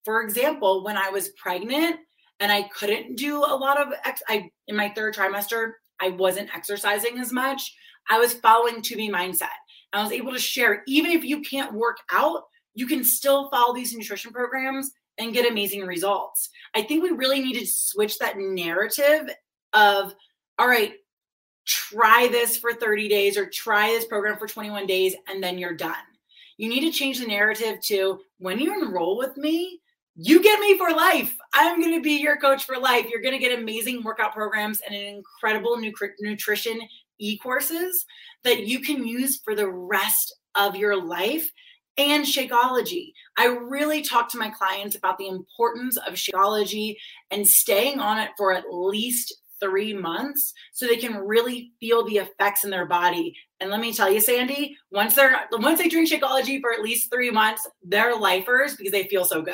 for 0.03 0.21
example, 0.21 0.83
when 0.83 0.97
I 0.97 1.09
was 1.09 1.29
pregnant 1.29 1.97
and 2.39 2.51
I 2.51 2.63
couldn't 2.63 3.17
do 3.17 3.37
a 3.37 3.55
lot 3.55 3.79
of 3.79 3.93
ex- 4.05 4.23
I 4.27 4.49
in 4.67 4.75
my 4.75 4.89
third 4.89 5.15
trimester, 5.15 5.73
I 5.99 6.09
wasn't 6.09 6.53
exercising 6.55 7.19
as 7.19 7.31
much. 7.31 7.75
I 8.09 8.19
was 8.19 8.33
following 8.33 8.81
2B 8.81 9.11
Mindset. 9.11 9.49
I 9.93 10.01
was 10.01 10.11
able 10.11 10.31
to 10.33 10.39
share 10.39 10.83
even 10.87 11.11
if 11.11 11.23
you 11.23 11.41
can't 11.41 11.73
work 11.73 11.97
out, 12.11 12.43
you 12.73 12.87
can 12.87 13.03
still 13.03 13.49
follow 13.49 13.73
these 13.73 13.93
nutrition 13.93 14.31
programs 14.31 14.91
and 15.17 15.33
get 15.33 15.49
amazing 15.49 15.85
results. 15.85 16.49
I 16.73 16.81
think 16.81 17.03
we 17.03 17.11
really 17.11 17.41
need 17.41 17.59
to 17.59 17.67
switch 17.67 18.17
that 18.19 18.37
narrative 18.37 19.29
of 19.73 20.15
all 20.57 20.67
right, 20.67 20.93
try 21.65 22.27
this 22.31 22.57
for 22.57 22.73
30 22.73 23.07
days 23.07 23.37
or 23.37 23.45
try 23.47 23.87
this 23.87 24.05
program 24.05 24.37
for 24.37 24.47
21 24.47 24.85
days 24.85 25.15
and 25.27 25.43
then 25.43 25.57
you're 25.57 25.75
done. 25.75 25.95
You 26.57 26.69
need 26.69 26.81
to 26.81 26.97
change 26.97 27.19
the 27.19 27.27
narrative 27.27 27.81
to 27.85 28.19
when 28.39 28.59
you 28.59 28.73
enroll 28.73 29.17
with 29.17 29.37
me, 29.37 29.79
you 30.15 30.41
get 30.41 30.59
me 30.59 30.77
for 30.77 30.91
life. 30.91 31.35
I'm 31.53 31.79
going 31.79 31.93
to 31.93 32.01
be 32.01 32.21
your 32.21 32.37
coach 32.37 32.65
for 32.65 32.77
life. 32.77 33.07
You're 33.09 33.21
going 33.21 33.33
to 33.33 33.39
get 33.39 33.57
amazing 33.57 34.03
workout 34.03 34.33
programs 34.33 34.81
and 34.85 34.95
an 34.95 35.01
incredible 35.01 35.77
nutrition 36.19 36.81
e 37.19 37.37
courses 37.37 38.05
that 38.43 38.65
you 38.65 38.79
can 38.79 39.05
use 39.05 39.39
for 39.43 39.55
the 39.55 39.69
rest 39.69 40.35
of 40.55 40.75
your 40.75 41.01
life 41.01 41.49
and 41.97 42.25
Shakeology. 42.25 43.13
I 43.37 43.47
really 43.47 44.01
talk 44.01 44.29
to 44.31 44.37
my 44.37 44.49
clients 44.49 44.95
about 44.95 45.17
the 45.17 45.27
importance 45.27 45.97
of 45.97 46.13
Shakeology 46.13 46.95
and 47.29 47.47
staying 47.47 47.99
on 47.99 48.17
it 48.17 48.31
for 48.37 48.53
at 48.53 48.65
least 48.71 49.33
three 49.59 49.93
months 49.93 50.53
so 50.73 50.87
they 50.87 50.97
can 50.97 51.15
really 51.15 51.71
feel 51.79 52.03
the 52.03 52.17
effects 52.17 52.63
in 52.63 52.71
their 52.71 52.87
body. 52.87 53.35
And 53.59 53.69
let 53.69 53.79
me 53.79 53.93
tell 53.93 54.11
you, 54.11 54.19
Sandy, 54.19 54.75
once 54.91 55.13
they're 55.13 55.39
once 55.51 55.79
they 55.79 55.87
drink 55.87 56.09
Shakeology 56.09 56.59
for 56.59 56.73
at 56.73 56.81
least 56.81 57.11
three 57.11 57.29
months, 57.29 57.67
they're 57.83 58.15
lifers 58.15 58.75
because 58.75 58.91
they 58.91 59.03
feel 59.03 59.23
so 59.23 59.41
good. 59.41 59.53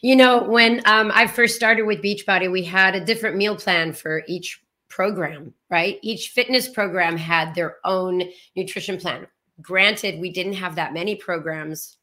You 0.00 0.16
know, 0.16 0.42
when 0.42 0.82
um, 0.86 1.12
I 1.14 1.26
first 1.26 1.54
started 1.54 1.82
with 1.82 2.02
Beachbody, 2.02 2.50
we 2.50 2.64
had 2.64 2.94
a 2.94 3.04
different 3.04 3.36
meal 3.36 3.56
plan 3.56 3.92
for 3.92 4.22
each 4.26 4.62
program, 4.88 5.54
right? 5.70 5.98
Each 6.02 6.28
fitness 6.28 6.68
program 6.68 7.16
had 7.16 7.54
their 7.54 7.76
own 7.84 8.22
nutrition 8.56 8.98
plan. 8.98 9.26
Granted, 9.60 10.20
we 10.20 10.30
didn't 10.30 10.54
have 10.54 10.74
that 10.74 10.92
many 10.92 11.14
programs 11.16 11.96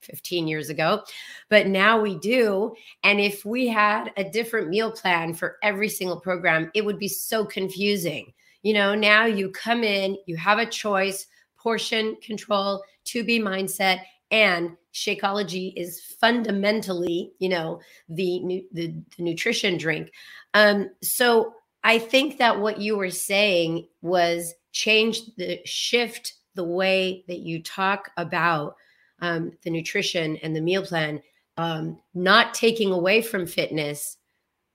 15 0.00 0.48
years 0.48 0.68
ago, 0.68 1.02
but 1.48 1.68
now 1.68 2.00
we 2.00 2.18
do. 2.18 2.74
And 3.04 3.20
if 3.20 3.44
we 3.44 3.68
had 3.68 4.12
a 4.16 4.28
different 4.28 4.68
meal 4.68 4.90
plan 4.90 5.34
for 5.34 5.56
every 5.62 5.88
single 5.88 6.18
program, 6.20 6.70
it 6.74 6.84
would 6.84 6.98
be 6.98 7.08
so 7.08 7.44
confusing. 7.44 8.32
You 8.62 8.74
know, 8.74 8.94
now 8.94 9.26
you 9.26 9.50
come 9.50 9.84
in, 9.84 10.16
you 10.26 10.36
have 10.36 10.58
a 10.58 10.66
choice, 10.66 11.26
portion 11.56 12.16
control, 12.16 12.82
2B 13.04 13.40
Mindset, 13.40 14.00
and 14.30 14.76
Shakeology 14.92 15.72
is 15.76 16.00
fundamentally, 16.00 17.32
you 17.38 17.48
know, 17.48 17.80
the, 18.08 18.66
the, 18.72 18.94
the 19.16 19.22
nutrition 19.22 19.78
drink. 19.78 20.12
Um, 20.54 20.90
so 21.02 21.54
I 21.84 21.98
think 21.98 22.38
that 22.38 22.60
what 22.60 22.78
you 22.78 22.96
were 22.96 23.10
saying 23.10 23.88
was 24.02 24.54
change 24.72 25.20
the 25.36 25.60
shift 25.64 26.34
the 26.54 26.64
way 26.64 27.24
that 27.28 27.38
you 27.38 27.62
talk 27.62 28.10
about 28.16 28.76
um, 29.20 29.52
the 29.62 29.70
nutrition 29.70 30.36
and 30.38 30.54
the 30.54 30.60
meal 30.60 30.84
plan, 30.84 31.22
um, 31.56 31.98
not 32.14 32.54
taking 32.54 32.92
away 32.92 33.22
from 33.22 33.46
fitness, 33.46 34.18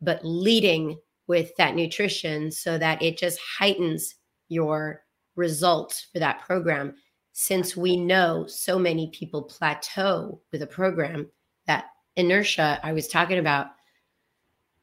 but 0.01 0.21
leading 0.23 0.97
with 1.27 1.55
that 1.57 1.75
nutrition 1.75 2.49
so 2.51 2.77
that 2.77 3.01
it 3.01 3.17
just 3.17 3.39
heightens 3.39 4.15
your 4.47 5.03
results 5.35 6.07
for 6.11 6.19
that 6.19 6.41
program. 6.45 6.95
Since 7.39 7.77
we 7.77 7.97
know 7.97 8.47
so 8.47 8.79
many 8.79 9.11
people 9.11 9.43
plateau 9.43 10.41
with 10.51 10.63
a 10.63 10.67
program, 10.67 11.29
that 11.67 11.85
inertia 12.15 12.79
I 12.81 12.93
was 12.93 13.07
talking 13.07 13.37
about, 13.37 13.67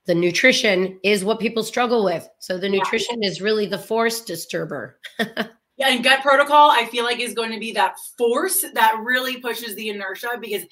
the 0.07 0.15
nutrition 0.15 1.01
is 1.03 1.25
what 1.25 1.41
people 1.41 1.65
struggle 1.65 2.05
with. 2.05 2.29
So 2.39 2.57
the 2.57 2.69
nutrition 2.69 3.23
yeah. 3.23 3.29
is 3.29 3.41
really 3.41 3.67
the 3.67 3.77
force 3.77 4.21
disturber. 4.21 5.01
Yeah, 5.77 5.89
and 5.89 6.05
gut 6.05 6.23
protocol, 6.23 6.71
I 6.71 6.87
feel 6.87 7.03
like 7.03 7.19
is 7.19 7.35
going 7.35 7.51
to 7.51 7.59
be 7.59 7.73
that 7.73 7.97
force 8.17 8.65
that 8.75 9.01
really 9.03 9.41
pushes 9.41 9.75
the 9.75 9.89
inertia 9.89 10.39
because 10.41 10.63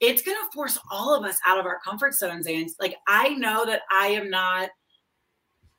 it's 0.00 0.22
going 0.22 0.36
to 0.36 0.50
force 0.52 0.76
all 0.90 1.14
of 1.14 1.24
us 1.24 1.38
out 1.46 1.60
of 1.60 1.66
our 1.66 1.78
comfort 1.84 2.12
zones. 2.12 2.48
And 2.48 2.68
like, 2.80 2.96
I 3.06 3.28
know 3.34 3.64
that 3.66 3.82
I 3.88 4.08
am 4.08 4.28
not, 4.28 4.70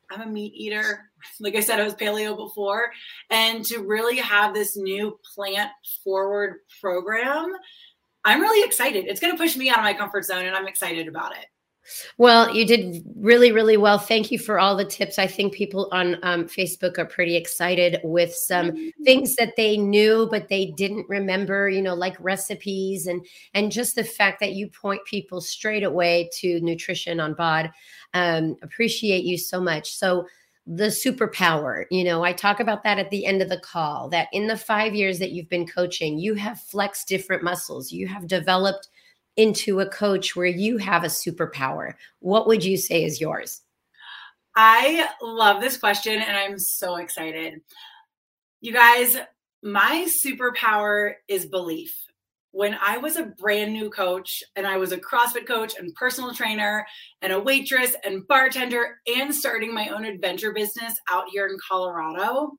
I'm 0.10 0.22
a 0.22 0.26
meat 0.26 0.54
eater. 0.56 1.06
Like 1.42 1.56
I 1.56 1.60
said, 1.60 1.82
I 1.82 1.84
was 1.84 1.96
paleo 1.96 2.38
before. 2.38 2.92
And 3.30 3.66
to 3.66 3.80
really 3.80 4.16
have 4.20 4.54
this 4.54 4.78
new 4.78 5.20
plant 5.36 5.70
forward 6.02 6.60
program, 6.80 7.52
I'm 8.24 8.40
really 8.40 8.66
excited. 8.66 9.06
It's 9.06 9.20
going 9.20 9.34
to 9.34 9.38
push 9.38 9.58
me 9.58 9.70
out 9.70 9.80
of 9.80 9.84
my 9.84 9.94
comfort 9.94 10.24
zone 10.24 10.46
and 10.46 10.56
I'm 10.56 10.68
excited 10.68 11.10
about 11.10 11.34
it. 11.34 11.46
Well, 12.18 12.56
you 12.56 12.66
did 12.66 13.04
really, 13.16 13.52
really 13.52 13.78
well. 13.78 13.98
Thank 13.98 14.32
you 14.32 14.40
for 14.40 14.60
all 14.60 14.76
the 14.76 14.86
tips. 14.86 15.18
I 15.18 15.28
think 15.28 15.54
people 15.54 15.90
on 15.92 16.18
um, 16.24 16.46
Facebook 16.46 16.98
are 16.98 17.06
pretty 17.06 17.36
excited 17.36 18.00
with 18.04 18.34
some 18.34 18.72
mm-hmm. 18.72 19.04
things 19.04 19.36
that 19.36 19.56
they 19.56 19.78
knew 19.78 20.28
but 20.30 20.50
they 20.50 20.68
didn't 20.68 21.08
remember. 21.10 21.70
You 21.70 21.82
know, 21.82 21.96
like 21.96 22.16
recipes 22.20 23.08
and 23.08 23.26
and 23.54 23.72
just 23.72 23.96
the 23.96 24.04
fact 24.04 24.40
that 24.42 24.54
you 24.54 24.70
point 24.70 25.04
people 25.06 25.42
straight 25.42 25.84
away 25.84 26.30
to 26.40 26.60
nutrition 26.62 27.20
on 27.20 27.34
BOD. 27.34 27.72
Um, 28.14 28.58
appreciate 28.62 29.24
you 29.24 29.38
so 29.38 29.62
much. 29.62 29.96
So 29.96 30.28
the 30.66 30.86
superpower. 30.86 31.86
You 31.90 32.04
know, 32.04 32.24
I 32.24 32.32
talk 32.32 32.60
about 32.60 32.84
that 32.84 33.00
at 33.00 33.10
the 33.10 33.26
end 33.26 33.42
of 33.42 33.50
the 33.50 33.60
call 33.60 34.08
that 34.10 34.28
in 34.32 34.46
the 34.48 34.58
five 34.58 34.94
years 34.94 35.18
that 35.20 35.32
you've 35.32 35.50
been 35.50 35.68
coaching, 35.68 36.20
you 36.20 36.36
have 36.36 36.62
flexed 36.62 37.08
different 37.08 37.44
muscles, 37.44 37.92
you 37.92 38.08
have 38.08 38.28
developed 38.28 38.88
into 39.36 39.80
a 39.80 39.90
coach 39.90 40.36
where 40.36 40.46
you 40.46 40.78
have 40.78 41.04
a 41.04 41.08
superpower, 41.08 41.94
what 42.20 42.46
would 42.46 42.64
you 42.64 42.78
say 42.78 43.04
is 43.04 43.22
yours? 43.22 43.62
I 44.56 45.08
love 45.22 45.62
this 45.62 45.78
question 45.78 46.22
and 46.22 46.36
I'm 46.36 46.60
so 46.60 46.98
excited. 46.98 47.62
You 48.62 48.74
guys, 48.74 49.16
my 49.64 50.08
superpower 50.24 51.14
is 51.28 51.46
belief. 51.46 51.96
When 52.60 52.78
I 52.86 52.98
was 52.98 53.16
a 53.16 53.24
brand 53.24 53.72
new 53.72 53.90
coach 53.90 54.44
and 54.58 54.68
I 54.68 54.76
was 54.76 54.92
a 54.92 54.98
CrossFit 54.98 55.48
coach 55.48 55.76
and 55.80 55.96
personal 55.96 56.34
trainer 56.34 56.86
and 57.22 57.32
a 57.32 57.40
waitress 57.40 57.96
and 58.04 58.28
bartender 58.28 58.98
and 59.08 59.34
starting 59.34 59.74
my 59.74 59.88
own 59.88 60.04
adventure 60.04 60.52
business 60.52 61.00
out 61.10 61.30
here 61.32 61.48
in 61.48 61.58
Colorado, 61.66 62.58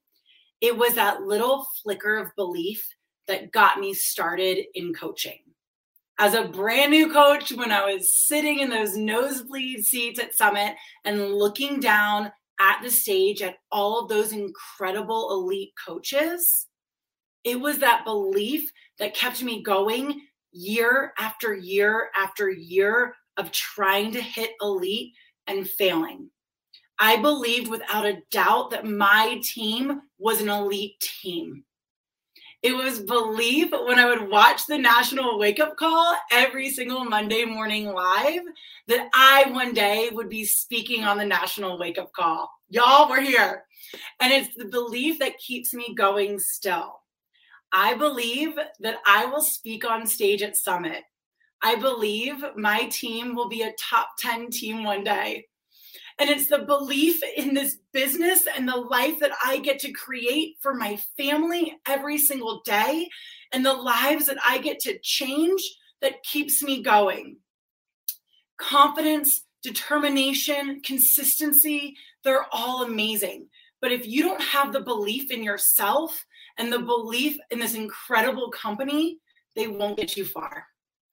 it 0.62 0.74
was 0.74 0.94
that 0.94 1.24
little 1.24 1.66
flicker 1.82 2.16
of 2.16 2.34
belief 2.34 2.82
that 3.28 3.52
got 3.52 3.78
me 3.78 3.92
started 3.92 4.64
in 4.72 4.94
coaching. 4.94 5.40
As 6.18 6.32
a 6.32 6.48
brand 6.48 6.92
new 6.92 7.12
coach 7.12 7.52
when 7.52 7.70
I 7.70 7.92
was 7.92 8.14
sitting 8.14 8.60
in 8.60 8.70
those 8.70 8.96
nosebleed 8.96 9.84
seats 9.84 10.18
at 10.18 10.34
Summit 10.34 10.76
and 11.04 11.34
looking 11.34 11.78
down 11.78 12.32
at 12.58 12.80
the 12.82 12.90
stage 12.90 13.42
at 13.42 13.58
all 13.70 14.00
of 14.00 14.08
those 14.08 14.32
incredible 14.32 15.30
elite 15.32 15.72
coaches, 15.86 16.68
it 17.44 17.60
was 17.60 17.78
that 17.78 18.06
belief 18.06 18.70
that 19.00 19.14
kept 19.14 19.42
me 19.42 19.62
going 19.62 20.20
year 20.52 21.12
after 21.18 21.54
year 21.54 22.10
after 22.16 22.50
year 22.50 23.14
of 23.36 23.50
trying 23.50 24.12
to 24.12 24.20
hit 24.20 24.50
elite 24.60 25.12
and 25.46 25.68
failing. 25.68 26.30
I 26.98 27.16
believed 27.16 27.68
without 27.68 28.04
a 28.04 28.20
doubt 28.30 28.70
that 28.70 28.84
my 28.84 29.40
team 29.42 30.02
was 30.18 30.40
an 30.40 30.50
elite 30.50 31.00
team. 31.00 31.64
It 32.62 32.76
was 32.76 33.00
belief 33.00 33.70
when 33.70 33.98
I 33.98 34.04
would 34.04 34.28
watch 34.28 34.66
the 34.66 34.76
national 34.76 35.38
wake 35.38 35.60
up 35.60 35.78
call 35.78 36.14
every 36.30 36.68
single 36.68 37.06
Monday 37.06 37.46
morning 37.46 37.86
live 37.86 38.42
that 38.86 39.08
I 39.14 39.50
one 39.50 39.72
day 39.72 40.10
would 40.12 40.28
be 40.28 40.44
speaking 40.44 41.04
on 41.04 41.16
the 41.16 41.24
national 41.24 41.78
wake 41.78 41.96
up 41.96 42.12
call. 42.12 42.50
Y'all, 42.68 43.08
we're 43.08 43.22
here. 43.22 43.64
And 44.20 44.30
it's 44.30 44.54
the 44.56 44.66
belief 44.66 45.18
that 45.20 45.38
keeps 45.38 45.72
me 45.72 45.94
going 45.94 46.38
still. 46.38 47.00
I 47.72 47.94
believe 47.94 48.58
that 48.80 48.96
I 49.06 49.26
will 49.26 49.42
speak 49.42 49.88
on 49.88 50.06
stage 50.06 50.42
at 50.42 50.56
Summit. 50.56 51.02
I 51.62 51.76
believe 51.76 52.36
my 52.56 52.84
team 52.86 53.34
will 53.34 53.48
be 53.48 53.62
a 53.62 53.74
top 53.78 54.10
10 54.18 54.50
team 54.50 54.82
one 54.82 55.04
day. 55.04 55.46
And 56.18 56.28
it's 56.28 56.48
the 56.48 56.58
belief 56.58 57.20
in 57.36 57.54
this 57.54 57.78
business 57.92 58.46
and 58.54 58.68
the 58.68 58.76
life 58.76 59.20
that 59.20 59.32
I 59.44 59.58
get 59.58 59.78
to 59.80 59.92
create 59.92 60.56
for 60.60 60.74
my 60.74 60.98
family 61.16 61.78
every 61.86 62.18
single 62.18 62.60
day 62.64 63.08
and 63.52 63.64
the 63.64 63.72
lives 63.72 64.26
that 64.26 64.36
I 64.46 64.58
get 64.58 64.80
to 64.80 64.98
change 65.02 65.62
that 66.02 66.22
keeps 66.22 66.62
me 66.62 66.82
going. 66.82 67.36
Confidence, 68.58 69.46
determination, 69.62 70.80
consistency, 70.82 71.96
they're 72.24 72.46
all 72.52 72.84
amazing. 72.84 73.48
But 73.80 73.92
if 73.92 74.06
you 74.06 74.22
don't 74.22 74.42
have 74.42 74.72
the 74.72 74.80
belief 74.80 75.30
in 75.30 75.42
yourself 75.42 76.26
and 76.58 76.72
the 76.72 76.78
belief 76.78 77.38
in 77.50 77.58
this 77.58 77.74
incredible 77.74 78.50
company, 78.50 79.18
they 79.56 79.66
won't 79.66 79.96
get 79.96 80.16
you 80.16 80.24
far. 80.24 80.66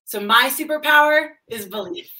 So, 0.06 0.20
my 0.20 0.50
superpower 0.50 1.30
is 1.50 1.66
belief. 1.66 2.12